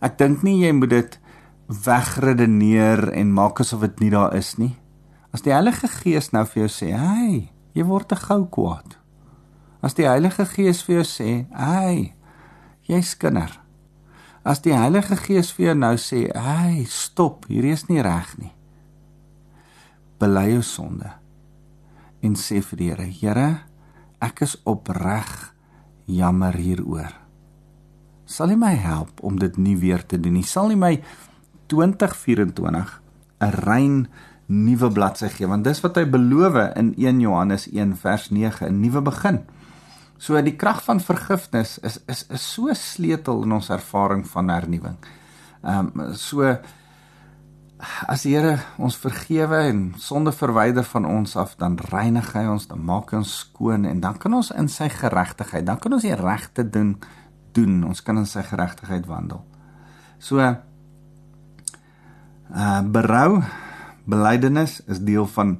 Ek 0.00 0.18
dink 0.18 0.42
nie 0.42 0.60
jy 0.64 0.72
moet 0.72 0.90
dit 0.90 1.18
wegredeneer 1.84 3.08
en 3.12 3.32
maak 3.32 3.60
asof 3.60 3.84
dit 3.86 4.00
nie 4.04 4.10
daar 4.10 4.34
is 4.36 4.54
nie. 4.58 4.74
As 5.34 5.42
die 5.42 5.54
Heilige 5.54 5.88
Gees 5.90 6.30
nou 6.32 6.44
vir 6.46 6.66
jou 6.66 6.70
sê, 6.70 6.92
"Hey, 6.94 7.50
jy 7.74 7.84
word 7.84 8.08
te 8.08 8.16
gou 8.16 8.46
kwaad." 8.46 8.96
As 9.82 9.94
die 9.94 10.06
Heilige 10.06 10.46
Gees 10.46 10.82
vir 10.82 11.02
jou 11.02 11.04
sê, 11.04 11.46
"Hey, 11.52 12.14
jy's 12.86 13.14
kinder." 13.14 13.60
As 14.44 14.60
die 14.60 14.74
Heilige 14.74 15.16
Gees 15.16 15.52
vir 15.52 15.66
jou 15.66 15.74
nou 15.74 15.96
sê, 15.96 16.30
"Hey, 16.34 16.84
stop, 16.84 17.46
hierdie 17.48 17.72
is 17.72 17.88
nie 17.88 18.02
reg 18.02 18.38
nie." 18.38 18.52
Bely 20.18 20.52
jou 20.52 20.62
sonde 20.62 21.12
en 22.22 22.34
sê 22.34 22.62
vir 22.62 22.76
die 22.76 22.90
Here, 22.90 23.04
"Here, 23.04 23.60
ek 24.20 24.42
is 24.42 24.56
opreg 24.64 25.54
jammer 26.06 26.52
hieroor." 26.52 27.23
Sal 28.24 28.50
U 28.50 28.56
my 28.56 28.74
help 28.74 29.20
om 29.22 29.38
dit 29.38 29.56
nie 29.56 29.76
weer 29.76 30.06
te 30.06 30.20
doen 30.20 30.38
nie? 30.38 30.46
Sal 30.46 30.72
U 30.72 30.76
my 30.76 31.02
2024 31.68 33.00
'n 33.40 33.50
rein 33.64 34.06
nuwe 34.46 34.90
bladsy 34.92 35.28
gee 35.28 35.48
want 35.48 35.64
dis 35.64 35.80
wat 35.80 35.96
hy 35.96 36.04
beloof 36.08 36.56
in 36.76 36.94
1 36.96 37.20
Johannes 37.20 37.66
1 37.72 37.96
vers 37.96 38.30
9 38.30 38.68
'n 38.68 38.80
nuwe 38.80 39.02
begin. 39.02 39.44
So 40.18 40.40
die 40.42 40.56
krag 40.56 40.82
van 40.84 41.00
vergifnis 41.00 41.78
is 41.78 41.98
is 42.06 42.26
is 42.30 42.52
so 42.52 42.72
sleutel 42.72 43.42
in 43.42 43.52
ons 43.52 43.68
ervaring 43.68 44.26
van 44.26 44.48
hernuwing. 44.48 44.96
Ehm 45.62 45.90
um, 45.94 46.14
so 46.14 46.56
as 48.06 48.22
die 48.22 48.34
Here 48.36 48.58
ons 48.78 48.96
vergewe 48.96 49.58
en 49.68 49.94
sonde 49.98 50.32
verwyder 50.32 50.84
van 50.84 51.04
ons 51.04 51.36
af, 51.36 51.56
dan 51.56 51.76
reinig 51.90 52.32
hy 52.32 52.46
ons, 52.48 52.66
dan 52.66 52.84
maak 52.84 53.10
hy 53.12 53.20
ons 53.20 53.38
skoon 53.38 53.84
en 53.84 54.00
dan 54.00 54.16
kan 54.18 54.34
ons 54.34 54.50
in 54.50 54.68
sy 54.68 54.88
geregtigheid, 54.88 55.66
dan 55.66 55.78
kan 55.78 55.92
ons 55.92 56.06
die 56.06 56.14
regte 56.14 56.64
doen 56.64 56.94
doen. 57.54 57.82
Ons 57.84 58.02
kan 58.02 58.18
in 58.20 58.26
sy 58.26 58.42
geregtigheid 58.42 59.06
wandel. 59.10 59.44
So 60.18 60.40
uh 62.54 62.82
berou 62.84 63.42
belydenis 64.04 64.80
is 64.86 65.00
deel 65.00 65.26
van 65.26 65.56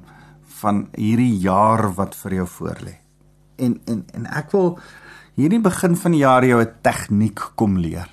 van 0.61 0.85
hierdie 0.95 1.33
jaar 1.43 1.89
wat 1.97 2.15
vir 2.15 2.33
jou 2.41 2.47
voorlê. 2.47 2.95
En 3.57 3.79
en 3.85 4.05
en 4.13 4.27
ek 4.31 4.51
wil 4.55 4.77
hierdie 5.35 5.61
begin 5.61 5.95
van 5.99 6.11
die 6.11 6.23
jaar 6.23 6.45
jou 6.45 6.61
'n 6.61 6.73
tegniek 6.81 7.39
kom 7.55 7.77
leer. 7.77 8.09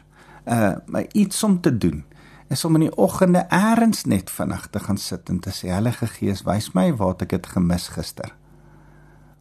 Uh 0.47 0.75
my 0.87 1.07
iets 1.13 1.43
om 1.43 1.61
te 1.61 1.79
doen 1.79 2.05
is 2.53 2.65
om 2.65 2.75
in 2.75 2.81
die 2.81 2.97
oggende 2.97 3.47
eers 3.49 4.05
net 4.05 4.31
vinnig 4.31 4.67
te 4.71 4.79
gaan 4.79 4.99
sit 4.99 5.29
en 5.29 5.39
te 5.41 5.51
sê 5.51 5.71
Heilige 5.73 6.07
Gees, 6.07 6.45
wys 6.45 6.73
my 6.75 6.93
waar 6.93 7.17
ek 7.21 7.29
dit 7.29 7.47
gemis 7.47 7.89
gister. 7.89 8.35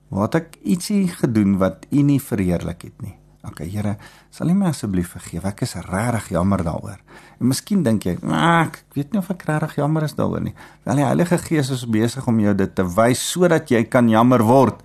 Waar 0.09 0.29
ek 0.35 0.55
ietsie 0.63 1.07
gedoen 1.07 1.57
wat 1.57 1.85
U 1.91 2.01
nie 2.01 2.19
verheerlik 2.19 2.81
het 2.81 3.01
nie. 3.01 3.20
Okay, 3.41 3.65
Here, 3.73 3.95
sal 4.29 4.51
U 4.51 4.53
my 4.53 4.67
asseblief 4.69 5.15
vergewe? 5.15 5.49
Ek 5.49 5.63
is 5.65 5.73
regtig 5.87 6.27
jammer 6.35 6.61
daaroor. 6.61 6.99
En 7.39 7.47
miskien 7.49 7.81
dink 7.83 8.03
jy, 8.05 8.17
"Ag, 8.29 8.67
ek 8.67 8.83
weet 8.93 9.11
nie 9.13 9.19
of 9.19 9.31
ek 9.31 9.43
regtig 9.47 9.75
jammer 9.75 10.03
is 10.03 10.13
daaroor 10.13 10.41
nie." 10.41 10.53
Wel, 10.85 10.95
die 10.95 11.05
Heilige 11.05 11.37
Gees 11.37 11.71
is 11.71 11.85
besig 11.85 12.27
om 12.27 12.39
jou 12.39 12.53
dit 12.53 12.75
te 12.75 12.83
wys 12.83 13.31
sodat 13.31 13.69
jy 13.69 13.83
kan 13.83 14.07
jammer 14.09 14.43
word 14.43 14.83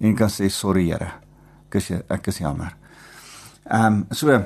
en 0.00 0.16
kan 0.16 0.28
sê, 0.28 0.50
"Sorry, 0.50 0.90
Here. 0.90 1.12
Ek 1.68 1.74
is 1.76 1.90
ek 1.90 2.26
is 2.26 2.38
jammer." 2.38 2.74
Ehm, 3.70 3.84
um, 3.86 4.06
so 4.10 4.44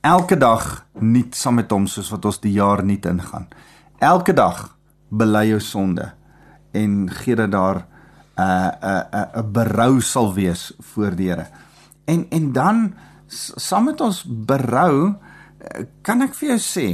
elke 0.00 0.36
dag 0.36 0.86
nuut 0.94 1.34
saam 1.34 1.54
met 1.54 1.70
hom 1.70 1.86
soos 1.86 2.10
wat 2.10 2.24
ons 2.24 2.38
die 2.40 2.52
jaar 2.52 2.84
nuut 2.84 3.04
ingaan. 3.04 3.48
Elke 3.98 4.32
dag 4.32 4.76
bely 5.10 5.48
jou 5.48 5.60
sonde 5.60 6.12
en 6.72 7.10
gee 7.10 7.34
dit 7.36 7.50
daar 7.50 7.76
'n 7.76 8.42
uh, 8.42 8.66
'n 8.66 8.86
uh, 8.86 9.02
'n 9.12 9.38
uh, 9.38 9.42
'n 9.42 9.52
berou 9.52 10.00
sal 10.00 10.34
wees 10.34 10.72
voor 10.80 11.16
die 11.16 11.28
Here. 11.28 11.46
En 12.06 12.26
en 12.30 12.52
dan 12.52 12.94
saam 13.26 13.90
met 13.90 14.00
ons 14.00 14.22
berou 14.26 15.14
eh, 15.58 15.84
kan 16.06 16.22
ek 16.22 16.34
vir 16.38 16.54
jou 16.54 16.60
sê 16.62 16.86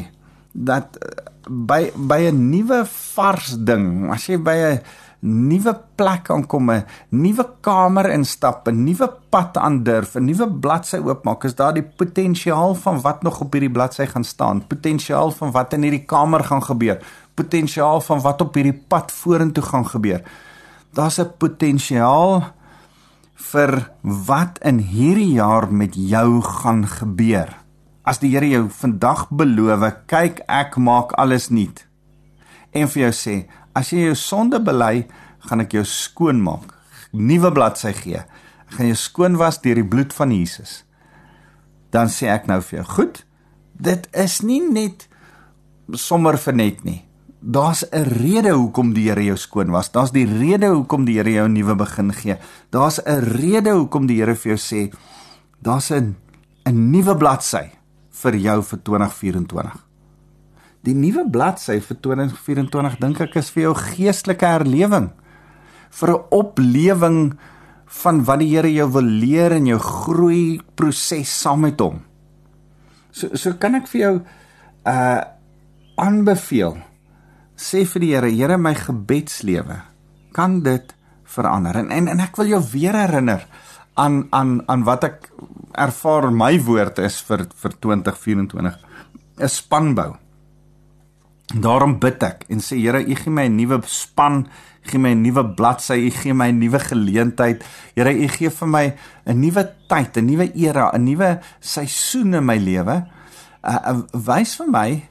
dat 0.52 0.96
eh, 0.96 1.30
by 1.48 1.92
by 1.96 2.30
'n 2.30 2.50
nuwe 2.50 2.84
vars 2.86 3.56
ding, 3.58 4.10
as 4.10 4.26
jy 4.28 4.38
by 4.38 4.56
'n 4.56 4.80
nuwe 5.22 5.74
plek 5.94 6.30
aankom, 6.30 6.70
'n 6.70 6.84
nuwe 7.10 7.44
kamer 7.60 8.10
instap, 8.10 8.68
'n 8.68 8.84
nuwe 8.84 9.08
pad 9.30 9.56
aandurf, 9.56 10.16
'n 10.16 10.24
nuwe 10.24 10.46
bladsy 10.48 10.96
oopmaak, 10.96 11.44
is 11.44 11.54
daar 11.54 11.74
die 11.74 11.82
potensiaal 11.82 12.74
van 12.74 13.00
wat 13.00 13.22
nog 13.22 13.40
op 13.40 13.52
hierdie 13.52 13.70
bladsy 13.70 14.06
gaan 14.06 14.24
staan, 14.24 14.66
potensiaal 14.66 15.30
van 15.30 15.50
wat 15.50 15.72
in 15.72 15.82
hierdie 15.82 16.04
kamer 16.04 16.44
gaan 16.44 16.62
gebeur, 16.62 16.98
potensiaal 17.34 18.00
van 18.00 18.20
wat 18.20 18.40
op 18.40 18.54
hierdie 18.54 18.82
pad 18.88 19.12
vorentoe 19.12 19.62
gaan 19.62 19.86
gebeur. 19.86 20.22
Daar's 20.92 21.18
'n 21.18 21.32
potensiaal 21.38 22.52
vir 23.34 23.90
wat 24.02 24.58
in 24.66 24.78
hierdie 24.92 25.34
jaar 25.36 25.70
met 25.72 25.96
jou 25.96 26.40
gaan 26.42 26.84
gebeur. 26.88 27.50
As 28.04 28.18
die 28.22 28.32
Here 28.32 28.48
jou 28.48 28.66
vandag 28.68 29.28
beloof, 29.30 29.84
kyk 30.10 30.42
ek 30.48 30.76
maak 30.76 31.14
alles 31.20 31.50
nuut. 31.50 31.84
En 32.72 32.88
vir 32.88 33.06
jou 33.06 33.12
sê, 33.14 33.36
as 33.74 33.92
jy 33.92 34.08
jou 34.08 34.16
sonde 34.18 34.58
bely, 34.62 35.06
gaan 35.46 35.62
ek 35.62 35.76
jou 35.78 35.84
skoon 35.86 36.42
maak. 36.42 36.74
Nuwe 37.12 37.52
bladsy 37.52 37.92
gee. 37.96 38.24
Ek 38.66 38.78
gaan 38.78 38.90
jou 38.90 38.98
skoon 38.98 39.38
was 39.38 39.60
deur 39.62 39.78
die 39.78 39.86
bloed 39.86 40.12
van 40.16 40.32
Jesus. 40.34 40.82
Dan 41.92 42.10
sê 42.10 42.30
ek 42.32 42.48
nou 42.48 42.60
vir 42.64 42.80
jou, 42.80 42.88
goed. 42.96 43.24
Dit 43.72 44.08
is 44.16 44.40
nie 44.42 44.62
net 44.64 45.06
sommer 45.98 46.38
vir 46.40 46.56
net 46.56 46.84
nie 46.86 47.02
daar's 47.42 47.84
'n 47.90 48.02
rede 48.02 48.50
hoekom 48.50 48.92
die 48.94 49.08
Here 49.08 49.24
jou 49.24 49.36
skoon 49.36 49.70
was. 49.70 49.90
Daar's 49.90 50.12
die 50.12 50.26
rede 50.26 50.66
hoekom 50.66 51.04
die 51.04 51.16
Here 51.16 51.30
jou 51.30 51.48
'n 51.48 51.52
nuwe 51.52 51.74
begin 51.74 52.12
gee. 52.12 52.36
Daar's 52.70 52.98
'n 53.04 53.20
rede 53.20 53.70
hoekom 53.70 54.06
die 54.06 54.18
Here 54.20 54.34
vir 54.34 54.56
jou 54.56 54.58
sê 54.58 54.92
daar's 55.60 55.90
'n 55.90 56.16
'n 56.64 56.90
nuwe 56.90 57.16
bladsy 57.16 57.70
vir 58.10 58.36
jou 58.36 58.62
vir 58.62 58.78
2024. 58.82 59.76
Die 60.82 60.94
nuwe 60.94 61.30
bladsy 61.30 61.80
vir 61.80 61.96
2024 62.00 62.98
dink 62.98 63.20
ek 63.20 63.36
is 63.36 63.50
vir 63.50 63.62
jou 63.62 63.74
geestelike 63.74 64.46
herlewing. 64.46 65.10
vir 65.92 66.08
'n 66.08 66.24
oplewing 66.30 67.38
van 67.86 68.24
wat 68.24 68.38
die 68.38 68.48
Here 68.48 68.72
jou 68.72 68.88
wil 68.92 69.04
leer 69.04 69.52
in 69.52 69.66
jou 69.66 69.78
groei 69.78 70.60
proses 70.74 71.40
saam 71.40 71.60
met 71.60 71.80
hom. 71.80 72.02
So 73.10 73.36
so 73.36 73.52
kan 73.52 73.74
ek 73.74 73.86
vir 73.86 74.00
jou 74.00 74.20
uh 74.86 75.20
aanbeveel 75.96 76.76
sê 77.62 77.84
vir 77.86 78.02
die 78.02 78.12
Here, 78.14 78.30
Here 78.30 78.58
my 78.58 78.74
gebedslewe, 78.74 79.78
kan 80.34 80.60
dit 80.64 80.94
verander? 81.24 81.78
En, 81.82 81.90
en 81.94 82.10
en 82.12 82.24
ek 82.24 82.36
wil 82.40 82.52
jou 82.56 82.62
weer 82.72 82.96
herinner 82.98 83.46
aan 84.00 84.24
aan 84.32 84.60
aan 84.72 84.84
wat 84.88 85.04
ek 85.04 85.28
ervaar 85.76 86.30
my 86.32 86.56
woord 86.64 87.00
is 87.04 87.20
vir 87.28 87.46
vir 87.62 87.76
2024 87.80 88.76
'n 89.38 89.48
spanbou. 89.48 90.16
Daarom 91.52 91.98
bid 92.00 92.22
ek 92.22 92.44
en 92.48 92.60
sê 92.60 92.76
Here, 92.80 93.00
U 93.00 93.14
gee 93.14 93.32
my 93.32 93.46
'n 93.48 93.56
nuwe 93.56 93.80
span, 93.86 94.48
gee 94.82 94.98
my 94.98 95.12
'n 95.12 95.22
nuwe 95.22 95.44
bladsy, 95.54 96.06
U 96.08 96.10
gee 96.10 96.32
my 96.32 96.48
'n 96.48 96.58
nuwe 96.58 96.78
geleentheid. 96.78 97.64
Here, 97.94 98.12
U 98.12 98.28
gee 98.28 98.50
vir 98.50 98.68
my 98.68 98.94
'n 99.26 99.40
nuwe 99.40 99.68
tyd, 99.88 100.16
'n 100.16 100.26
nuwe 100.26 100.52
era, 100.54 100.90
'n 100.92 101.04
nuwe 101.04 101.40
seisoen 101.60 102.34
in 102.34 102.44
my 102.44 102.56
lewe. 102.56 103.06
Uh, 103.62 103.78
uh 103.86 104.02
wys 104.12 104.56
vir 104.56 104.66
my 104.66 105.02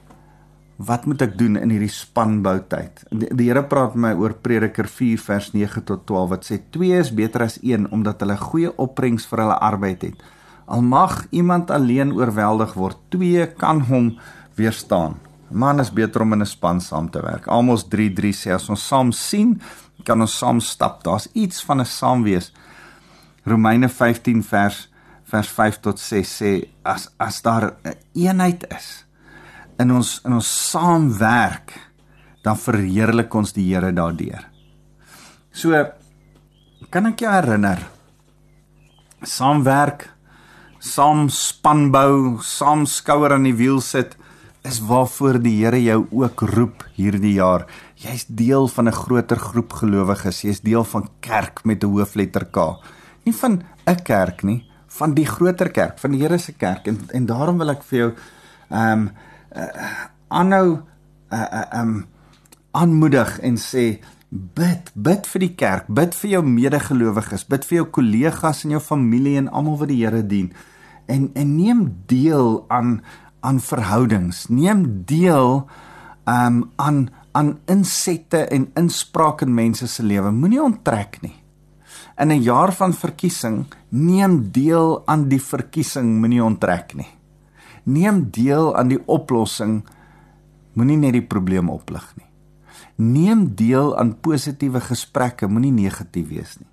wat 0.76 1.06
moet 1.06 1.22
ek 1.22 1.38
doen 1.38 1.56
in 1.56 1.70
hierdie 1.70 1.92
spanbou 1.92 2.58
tyd? 2.68 3.04
Die, 3.10 3.28
die 3.28 3.48
Here 3.48 3.62
praat 3.62 3.94
met 3.94 4.02
my 4.02 4.12
oor 4.20 4.34
Prediker 4.34 4.88
4 4.88 5.18
vers 5.18 5.50
9 5.54 5.84
tot 5.84 6.06
12 6.06 6.30
wat 6.30 6.46
sê 6.48 6.58
2 6.74 7.00
is 7.00 7.10
beter 7.14 7.42
as 7.42 7.58
1 7.62 7.90
omdat 7.92 8.22
hulle 8.24 8.36
goeie 8.36 8.72
opbrengs 8.80 9.26
vir 9.30 9.44
hulle 9.44 9.58
arbeid 9.58 10.02
het. 10.02 10.22
Al 10.66 10.82
mag 10.82 11.26
iemand 11.30 11.70
alleen 11.70 12.14
oorweldig 12.16 12.74
word, 12.74 12.98
2 13.10 13.46
kan 13.58 13.82
hom 13.90 14.14
weerstaan. 14.56 15.18
Man 15.52 15.80
is 15.80 15.92
beter 15.92 16.22
om 16.22 16.32
in 16.32 16.42
'n 16.42 16.46
span 16.46 16.80
saam 16.80 17.10
te 17.10 17.20
werk. 17.20 17.46
Amos 17.48 17.84
3:3 17.84 18.32
sê 18.32 18.54
as 18.54 18.68
ons 18.68 18.86
saam 18.88 19.12
sien, 19.12 19.60
kan 20.04 20.20
ons 20.20 20.38
saam 20.38 20.60
stap. 20.60 21.02
Daar's 21.04 21.28
iets 21.32 21.62
van 21.64 21.80
'n 21.80 21.84
saamwees. 21.84 22.52
Romeine 23.44 23.88
15 23.88 24.42
vers 24.42 24.88
vers 25.24 25.48
5 25.48 25.80
tot 25.80 25.98
6 25.98 26.42
sê 26.42 26.68
as 26.82 27.08
as 27.18 27.42
daar 27.42 27.74
'n 27.84 27.94
eenheid 28.14 28.64
is, 28.70 29.04
in 29.82 29.92
ons 29.98 30.20
in 30.26 30.38
ons 30.38 30.52
saamwerk 30.70 31.74
dan 32.42 32.58
verheerlik 32.58 33.34
ons 33.34 33.54
die 33.54 33.68
Here 33.70 33.92
daardeur. 33.94 34.46
So 35.52 35.76
kan 36.90 37.06
ek 37.12 37.22
jou 37.24 37.30
herinner 37.30 37.82
saamwerk, 39.22 40.08
saam 40.82 41.28
spanbou, 41.30 42.40
saam 42.42 42.86
skouer 42.90 43.36
aan 43.36 43.46
die 43.46 43.54
wiel 43.54 43.80
sit 43.84 44.16
is 44.66 44.78
waarvoor 44.86 45.40
die 45.42 45.54
Here 45.60 45.78
jou 45.82 46.04
ook 46.22 46.44
roep 46.52 46.84
hierdie 46.96 47.36
jaar. 47.38 47.66
Jy's 47.98 48.26
deel 48.26 48.68
van 48.68 48.88
'n 48.88 48.92
groter 48.92 49.38
groep 49.38 49.72
gelowiges. 49.72 50.42
Jy's 50.42 50.60
deel 50.60 50.84
van 50.84 51.08
kerk 51.20 51.64
met 51.64 51.82
'n 51.82 51.90
hoofletter 51.90 52.44
K. 52.44 52.78
Nie 53.24 53.34
van 53.34 53.62
'n 53.86 54.02
kerk 54.02 54.42
nie, 54.42 54.64
van 54.88 55.14
die 55.14 55.26
groter 55.26 55.70
kerk, 55.70 55.98
van 55.98 56.10
die 56.10 56.20
Here 56.20 56.38
se 56.38 56.52
kerk. 56.52 56.86
En 56.86 56.98
en 57.12 57.26
daarom 57.26 57.58
wil 57.58 57.70
ek 57.70 57.82
vir 57.82 57.98
jou 57.98 58.12
ehm 58.70 58.92
um, 58.92 59.10
uh, 59.56 59.68
aanhou 60.28 60.66
uh, 61.32 61.38
uh, 61.38 61.80
um 61.80 62.06
aanmoedig 62.72 63.38
en 63.44 63.58
sê 63.60 64.00
bid, 64.32 64.88
bid 64.94 65.26
vir 65.28 65.44
die 65.44 65.54
kerk, 65.60 65.88
bid 65.92 66.14
vir 66.16 66.30
jou 66.38 66.42
medegelowiges, 66.46 67.44
bid 67.48 67.66
vir 67.68 67.82
jou 67.82 67.88
kollegas 67.98 68.64
en 68.64 68.76
jou 68.78 68.80
familie 68.80 69.36
en 69.42 69.50
almal 69.52 69.82
wat 69.82 69.92
die 69.92 70.00
Here 70.00 70.22
dien. 70.26 70.52
En 71.06 71.28
en 71.36 71.56
neem 71.56 71.84
deel 72.08 72.64
aan 72.68 73.02
aan 73.42 73.58
verhoudings. 73.60 74.46
Neem 74.48 75.04
deel 75.04 75.66
um 76.30 76.62
aan 76.76 77.08
aan 77.32 77.58
insette 77.66 78.44
en 78.52 78.68
inspraak 78.76 79.42
in 79.42 79.54
mense 79.54 79.88
se 79.88 80.02
lewe. 80.04 80.30
Moenie 80.30 80.62
onttrek 80.62 81.20
nie. 81.22 81.34
In 82.18 82.28
'n 82.28 82.42
jaar 82.42 82.72
van 82.72 82.92
verkiesing, 82.92 83.66
neem 83.88 84.52
deel 84.52 85.02
aan 85.06 85.28
die 85.28 85.40
verkiesing, 85.40 86.20
moenie 86.20 86.44
onttrek 86.44 86.94
nie. 86.94 87.08
Neem 87.84 88.30
deel 88.30 88.76
aan 88.76 88.92
die 88.92 89.00
oplossing, 89.10 89.82
moenie 90.78 90.98
net 91.00 91.16
die 91.16 91.26
probleem 91.26 91.70
oplig 91.70 92.04
nie. 92.16 92.28
Neem 93.02 93.48
deel 93.58 93.96
aan 93.98 94.14
positiewe 94.20 94.80
gesprekke, 94.80 95.48
moenie 95.48 95.72
negatief 95.74 96.28
wees 96.28 96.56
nie. 96.60 96.68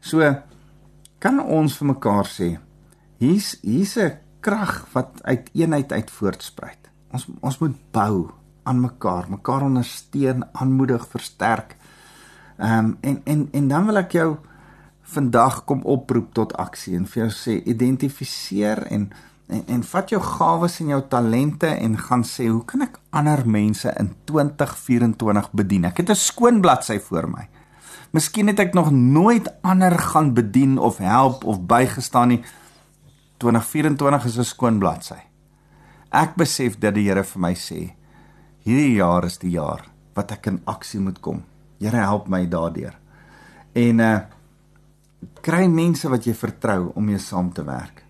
So 0.00 0.24
kan 1.22 1.38
ons 1.40 1.76
vir 1.78 1.92
mekaar 1.92 2.26
sê, 2.26 2.56
hier's 3.22 3.56
hier's 3.62 3.96
'n 3.96 4.18
krag 4.40 4.86
wat 4.92 5.22
uit 5.22 5.50
eenheid 5.54 5.92
uit 5.92 6.10
voortspruit. 6.10 6.90
Ons 7.12 7.26
ons 7.40 7.58
moet 7.60 7.76
bou 7.92 8.32
aan 8.64 8.80
mekaar, 8.80 9.30
mekaar 9.30 9.62
ondersteun, 9.62 10.44
aanmoedig, 10.52 11.06
versterk. 11.08 11.76
Ehm 12.58 12.78
um, 12.78 12.96
en 13.00 13.20
en 13.24 13.48
en 13.52 13.68
dan 13.68 13.86
wil 13.86 13.96
ek 13.96 14.12
jou 14.12 14.36
vandag 15.02 15.64
kom 15.64 15.82
oproep 15.82 16.32
tot 16.34 16.56
aksie 16.56 16.96
en 16.96 17.06
vir 17.06 17.24
jou 17.24 17.30
sê 17.30 17.58
identifiseer 17.68 18.86
en 18.90 19.10
en 19.52 19.62
en 19.66 19.82
vat 19.82 20.12
jou 20.12 20.20
gawes 20.22 20.78
en 20.80 20.92
jou 20.94 21.00
talente 21.08 21.68
en 21.68 21.96
gaan 21.98 22.24
sê 22.24 22.48
hoe 22.48 22.64
kan 22.68 22.86
ek 22.86 22.98
ander 23.10 23.44
mense 23.46 23.92
in 24.00 24.12
2024 24.30 25.50
bedien? 25.52 25.84
Ek 25.84 25.96
het 26.02 26.10
'n 26.10 26.14
skoon 26.14 26.60
bladsy 26.60 26.98
voor 26.98 27.28
my. 27.28 27.48
Miskien 28.12 28.46
het 28.46 28.58
ek 28.58 28.74
nog 28.74 28.90
nooit 28.90 29.48
ander 29.62 29.98
gaan 29.98 30.34
bedien 30.34 30.78
of 30.78 30.98
help 30.98 31.44
of 31.44 31.60
bygestaan 31.66 32.28
nie. 32.28 32.44
2024 33.38 34.24
is 34.24 34.38
'n 34.38 34.44
skoon 34.44 34.78
bladsy. 34.78 35.20
Ek 36.10 36.34
besef 36.34 36.78
dat 36.78 36.94
die 36.94 37.08
Here 37.08 37.24
vir 37.24 37.40
my 37.40 37.54
sê, 37.54 37.94
hierdie 38.64 38.94
jaar 38.94 39.24
is 39.24 39.38
die 39.38 39.50
jaar 39.50 39.88
wat 40.14 40.30
ek 40.32 40.46
in 40.46 40.60
aksie 40.64 41.00
moet 41.00 41.20
kom. 41.20 41.42
Here 41.80 41.96
help 41.96 42.28
my 42.28 42.48
daardeur. 42.48 42.98
En 43.72 44.00
uh 44.00 44.20
kry 45.40 45.66
mense 45.66 46.08
wat 46.08 46.24
jy 46.24 46.34
vertrou 46.34 46.92
om 46.94 47.04
mee 47.04 47.18
saam 47.18 47.52
te 47.52 47.64
werk. 47.64 48.01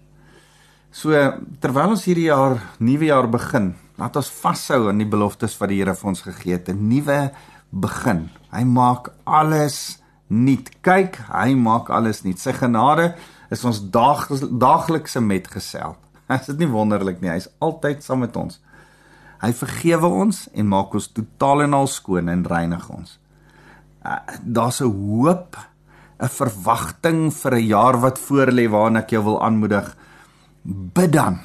So 0.92 1.16
terwyl 1.62 1.94
ons 1.94 2.04
hierdie 2.04 2.28
jaar, 2.28 2.58
nuwe 2.84 3.08
jaar 3.08 3.26
begin, 3.32 3.70
laat 3.96 4.16
ons 4.20 4.28
vashou 4.42 4.90
aan 4.90 5.00
die 5.00 5.08
beloftes 5.08 5.54
wat 5.56 5.70
die 5.72 5.78
Here 5.80 5.94
vir 5.96 6.10
ons 6.10 6.20
gegee 6.20 6.58
het, 6.58 6.68
'n 6.68 6.88
nuwe 6.88 7.32
begin. 7.72 8.28
Hy 8.52 8.64
maak 8.64 9.08
alles 9.24 9.98
nuut. 10.28 10.68
Kyk, 10.82 11.16
hy 11.32 11.54
maak 11.54 11.88
alles 11.88 12.22
nuut. 12.24 12.38
Sy 12.38 12.52
genade 12.52 13.14
is 13.50 13.64
ons 13.64 13.80
dag, 13.90 14.28
daaglikse 14.28 15.20
metgesel. 15.20 15.96
Is 16.30 16.46
dit 16.46 16.58
nie 16.58 16.68
wonderlik 16.68 17.20
nie? 17.20 17.30
Hy's 17.30 17.48
altyd 17.60 18.04
saam 18.04 18.20
met 18.20 18.36
ons. 18.36 18.60
Hy 19.40 19.52
vergewe 19.52 20.06
ons 20.06 20.48
en 20.54 20.68
maak 20.68 20.94
ons 20.94 21.08
totaal 21.08 21.62
en 21.62 21.74
al 21.74 21.86
skoon 21.86 22.28
en 22.28 22.44
reinig 22.44 22.84
ons. 22.90 23.18
Uh, 24.04 24.18
Daar's 24.44 24.80
'n 24.80 24.92
hoop, 24.92 25.56
'n 26.20 26.28
verwagting 26.28 27.32
vir 27.32 27.54
'n 27.54 27.66
jaar 27.66 28.00
wat 28.00 28.18
voorlê 28.18 28.68
waarna 28.68 29.00
ek 29.00 29.10
jou 29.10 29.24
wil 29.24 29.42
aanmoedig. 29.42 29.96
Bid 30.62 31.12
dan 31.12 31.40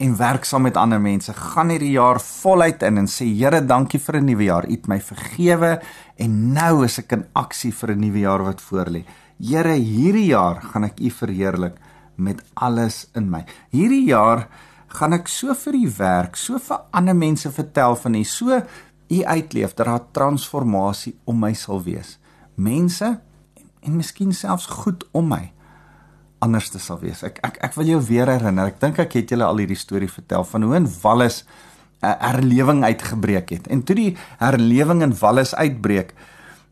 en 0.00 0.16
werk 0.16 0.44
saam 0.44 0.64
met 0.64 0.78
ander 0.80 1.00
mense. 1.00 1.32
Gaan 1.32 1.68
hierdie 1.70 1.92
jaar 1.92 2.18
voluit 2.24 2.82
in 2.82 2.98
en 2.98 3.06
sê 3.06 3.28
Here, 3.28 3.60
dankie 3.60 4.00
vir 4.00 4.16
'n 4.16 4.24
nuwe 4.24 4.44
jaar. 4.44 4.66
U 4.66 4.72
het 4.72 4.88
my 4.88 5.00
vergewe 5.00 5.80
en 6.16 6.52
nou 6.52 6.84
is 6.84 6.98
ek 6.98 7.12
in 7.12 7.26
aksie 7.34 7.72
vir 7.72 7.90
'n 7.90 8.00
nuwe 8.00 8.18
jaar 8.18 8.42
wat 8.42 8.60
voorlê. 8.60 9.04
Here, 9.38 9.74
hierdie 9.74 10.26
jaar 10.26 10.62
gaan 10.62 10.84
ek 10.84 11.00
U 11.00 11.10
verheerlik 11.10 11.76
met 12.16 12.42
alles 12.54 13.08
in 13.14 13.30
my. 13.30 13.44
Hierdie 13.70 14.06
jaar 14.06 14.48
gaan 14.88 15.12
ek 15.12 15.28
so 15.28 15.54
vir 15.54 15.74
u 15.74 15.90
werk, 15.98 16.36
so 16.36 16.58
vir 16.58 16.80
ander 16.90 17.14
mense 17.14 17.50
vertel 17.52 17.96
van 17.96 18.14
u, 18.14 18.24
so 18.24 18.62
u 19.08 19.24
uitleef 19.24 19.74
dat 19.74 19.86
daar 19.86 20.10
transformasie 20.12 21.14
om 21.24 21.38
my 21.38 21.52
sal 21.52 21.82
wees. 21.82 22.18
Mense 22.54 23.20
en, 23.54 23.66
en 23.82 23.96
miskien 23.96 24.32
selfs 24.32 24.66
goed 24.66 25.04
om 25.12 25.28
my 25.28 25.52
anders 26.40 26.70
te 26.72 26.80
sal 26.80 27.00
wees. 27.02 27.22
Ek 27.26 27.38
ek 27.46 27.58
ek 27.68 27.76
wil 27.78 27.92
jou 27.94 28.00
weer 28.08 28.30
herinner. 28.30 28.72
Ek 28.72 28.80
dink 28.80 28.98
ek 29.02 29.18
het 29.18 29.32
julle 29.32 29.46
al 29.46 29.60
hierdie 29.62 29.78
storie 29.78 30.10
vertel 30.10 30.44
van 30.44 30.66
hoe 30.66 30.76
in 30.76 30.88
Wallis 31.02 31.44
'n 32.02 32.16
herlewing 32.18 32.84
uitgebreek 32.84 33.50
het. 33.50 33.66
En 33.68 33.82
toe 33.82 33.94
die 33.96 34.16
herlewing 34.38 35.02
in 35.02 35.12
Wallis 35.20 35.54
uitbreek, 35.54 36.14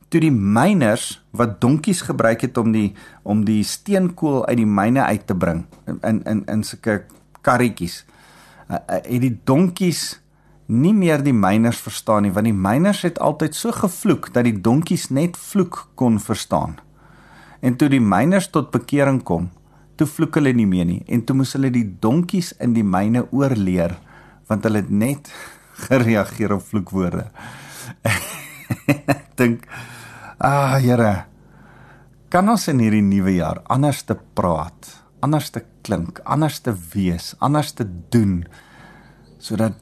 toe 0.08 0.20
die 0.20 0.32
myners 0.32 1.20
wat 1.36 1.60
donkies 1.60 2.00
gebruik 2.08 2.40
het 2.40 2.56
om 2.58 2.72
die 2.72 2.94
om 3.22 3.44
die 3.44 3.62
steenkool 3.64 4.46
uit 4.46 4.56
die 4.56 4.66
myne 4.66 5.04
uit 5.04 5.26
te 5.26 5.34
bring 5.36 5.66
in 5.86 6.22
in 6.24 6.44
in 6.46 6.64
sulke 6.64 7.04
karretjies. 7.42 8.04
Uh, 8.68 8.76
uh, 8.76 9.00
het 9.04 9.20
die 9.20 9.36
donkies 9.44 10.20
nie 10.68 10.92
meer 10.92 11.22
die 11.24 11.32
myners 11.32 11.80
verstaan 11.80 12.26
nie, 12.26 12.32
want 12.32 12.44
die 12.44 12.56
myners 12.56 13.02
het 13.02 13.18
altyd 13.24 13.54
so 13.56 13.72
gevloek 13.72 14.32
dat 14.34 14.44
die 14.44 14.60
donkies 14.60 15.08
net 15.08 15.36
vloek 15.36 15.86
kon 15.94 16.18
verstaan. 16.20 16.76
En 17.60 17.76
toe 17.76 17.88
die 17.88 18.02
myners 18.04 18.50
tot 18.52 18.70
bekering 18.70 19.22
kom, 19.24 19.48
toe 19.98 20.06
vloek 20.08 20.38
hulle 20.40 20.54
nie 20.56 20.68
meer 20.70 20.86
nie 20.88 21.02
en 21.06 21.24
toe 21.26 21.36
moes 21.38 21.54
hulle 21.56 21.72
die 21.74 21.86
donkies 22.02 22.54
in 22.64 22.76
die 22.76 22.86
myne 22.86 23.26
oorleer 23.34 23.98
want 24.48 24.64
hulle 24.64 24.84
het 24.84 24.92
net 24.92 25.32
gereageer 25.88 26.56
op 26.56 26.64
vloekwoorde. 26.70 27.28
Ek 28.06 29.26
dink 29.40 29.66
ah 30.38 30.78
Here, 30.78 31.26
kan 32.30 32.48
ons 32.48 32.68
in 32.70 32.80
hierdie 32.82 33.02
nuwe 33.02 33.34
jaar 33.38 33.62
anders 33.66 34.04
te 34.06 34.14
praat? 34.14 34.98
anders 35.20 35.50
te 35.50 35.62
klink, 35.82 36.20
anders 36.24 36.60
te 36.60 36.74
wees, 36.92 37.34
anders 37.38 37.72
te 37.72 37.86
doen 38.12 38.42
sodat 39.42 39.76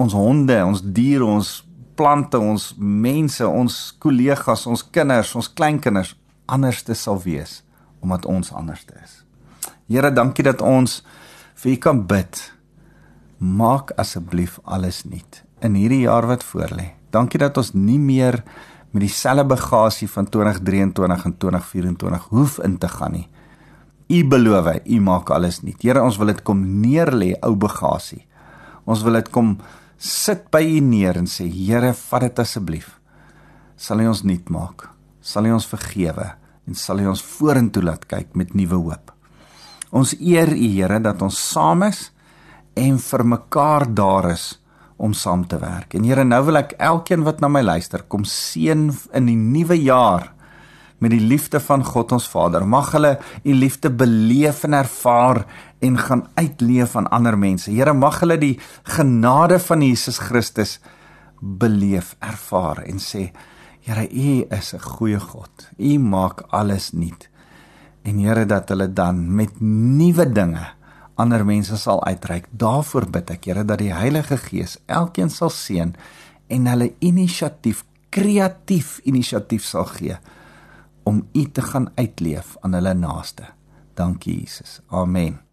ons 0.00 0.14
honde, 0.16 0.56
ons 0.64 0.80
diere, 0.96 1.26
ons 1.28 1.50
plante, 1.94 2.38
ons 2.40 2.70
mense, 2.78 3.44
ons 3.46 3.76
kollegas, 4.02 4.64
ons 4.66 4.84
kinders, 4.94 5.34
ons 5.38 5.50
kleinkinders 5.52 6.14
anders 6.50 6.82
te 6.84 6.96
sal 6.98 7.20
wees 7.24 7.62
omdat 8.04 8.26
ons 8.28 8.50
anders 8.52 8.84
is. 9.00 9.23
Here, 9.84 10.08
dankie 10.08 10.44
dat 10.46 10.62
ons 10.64 11.02
vir 11.60 11.74
U 11.74 11.76
kan 11.76 11.98
bid. 12.08 12.38
Maak 13.36 13.92
asseblief 14.00 14.56
alles 14.64 15.02
nuut 15.04 15.42
in 15.64 15.76
hierdie 15.76 16.06
jaar 16.06 16.24
wat 16.28 16.44
voorlê. 16.44 16.94
Dankie 17.12 17.40
dat 17.40 17.58
ons 17.60 17.74
nie 17.76 17.98
meer 18.00 18.40
met 18.94 19.04
dieselfde 19.04 19.44
bagasie 19.44 20.08
van 20.08 20.28
2023 20.30 21.26
en 21.28 21.36
2024 21.36 22.28
hoef 22.32 22.58
in 22.64 22.78
te 22.80 22.88
gaan 22.88 23.16
nie. 23.18 23.28
U 24.08 24.24
beloof, 24.28 24.72
U 24.84 25.00
maak 25.04 25.30
alles 25.30 25.60
nuut. 25.60 25.80
Here, 25.82 26.00
ons 26.00 26.16
wil 26.20 26.32
dit 26.32 26.42
kom 26.44 26.64
neerlê, 26.80 27.34
ou 27.44 27.54
bagasie. 27.56 28.24
Ons 28.88 29.04
wil 29.04 29.20
dit 29.20 29.30
kom 29.32 29.56
sit 30.00 30.48
by 30.52 30.62
U 30.64 30.80
neer 30.84 31.20
en 31.20 31.28
sê, 31.28 31.44
Here, 31.44 31.92
vat 32.08 32.24
dit 32.24 32.40
asseblief. 32.40 32.94
Sal 33.76 34.00
U 34.00 34.08
ons 34.12 34.24
nuut 34.24 34.52
maak? 34.52 34.88
Sal 35.20 35.48
U 35.48 35.56
ons 35.58 35.68
vergewe 35.68 36.32
en 36.64 36.76
sal 36.78 37.04
U 37.04 37.10
ons 37.12 37.28
vorentoe 37.36 37.84
laat 37.84 38.08
kyk 38.08 38.32
met 38.32 38.56
nuwe 38.56 38.80
hoop? 38.80 39.13
Ons 39.94 40.16
eer 40.18 40.50
U, 40.50 40.68
Here, 40.74 40.98
dat 40.98 41.22
ons 41.22 41.38
saam 41.52 41.86
is 41.86 42.08
en 42.74 42.98
vir 42.98 43.22
mekaar 43.30 43.86
daar 43.94 44.32
is 44.32 44.46
om 44.98 45.14
saam 45.14 45.44
te 45.46 45.58
werk. 45.62 45.94
En 45.94 46.06
Here, 46.06 46.24
nou 46.26 46.42
wil 46.48 46.58
ek 46.64 46.74
elkeen 46.82 47.22
wat 47.26 47.42
na 47.42 47.50
my 47.50 47.62
luister, 47.62 48.02
kom 48.10 48.26
seën 48.26 48.88
in 49.14 49.30
die 49.30 49.38
nuwe 49.38 49.78
jaar 49.78 50.32
met 51.02 51.12
die 51.12 51.22
liefde 51.22 51.60
van 51.60 51.84
God 51.84 52.14
ons 52.16 52.26
Vader. 52.30 52.64
Mag 52.66 52.92
hulle 52.94 53.16
u 53.44 53.54
liefde 53.54 53.90
beleef 53.90 54.62
en 54.64 54.76
ervaar 54.78 55.42
en 55.84 55.98
gaan 56.00 56.24
uitleef 56.38 56.94
aan 56.96 57.10
ander 57.12 57.36
mense. 57.38 57.70
Here, 57.70 57.92
mag 57.94 58.22
hulle 58.22 58.38
die 58.40 58.54
genade 58.96 59.60
van 59.62 59.84
Jesus 59.84 60.18
Christus 60.22 60.78
beleef, 61.40 62.14
ervaar 62.24 62.82
en 62.88 63.02
sê, 63.02 63.28
Here, 63.84 64.08
u 64.08 64.46
is 64.48 64.72
'n 64.74 64.80
goeie 64.80 65.20
God. 65.20 65.68
U 65.78 65.98
maak 65.98 66.46
alles 66.50 66.92
nuut. 66.92 67.28
En 68.04 68.18
Here, 68.20 68.44
dat 68.46 68.68
hulle 68.68 68.90
dan 68.92 69.24
met 69.34 69.60
nuwe 69.60 70.26
dinge 70.32 70.66
ander 71.14 71.44
mense 71.46 71.76
sal 71.78 72.02
uitreik. 72.04 72.48
Daarvoor 72.50 73.08
bid 73.10 73.30
ek, 73.36 73.48
Here, 73.48 73.64
dat 73.64 73.80
die 73.80 73.92
Heilige 73.94 74.38
Gees 74.40 74.76
elkeen 74.86 75.30
sal 75.32 75.52
seën 75.54 75.94
en 76.52 76.70
hulle 76.70 76.92
inisiatief 77.04 77.84
kreatief 78.14 78.98
inisiatief 79.08 79.64
sal 79.66 79.88
gee 79.96 80.18
om 81.04 81.24
U 81.32 81.44
te 81.50 81.62
gaan 81.62 81.90
uitleef 81.98 82.56
aan 82.60 82.76
hulle 82.78 82.94
naaste. 82.94 83.50
Dankie 83.94 84.40
Jesus. 84.40 84.80
Amen. 84.88 85.43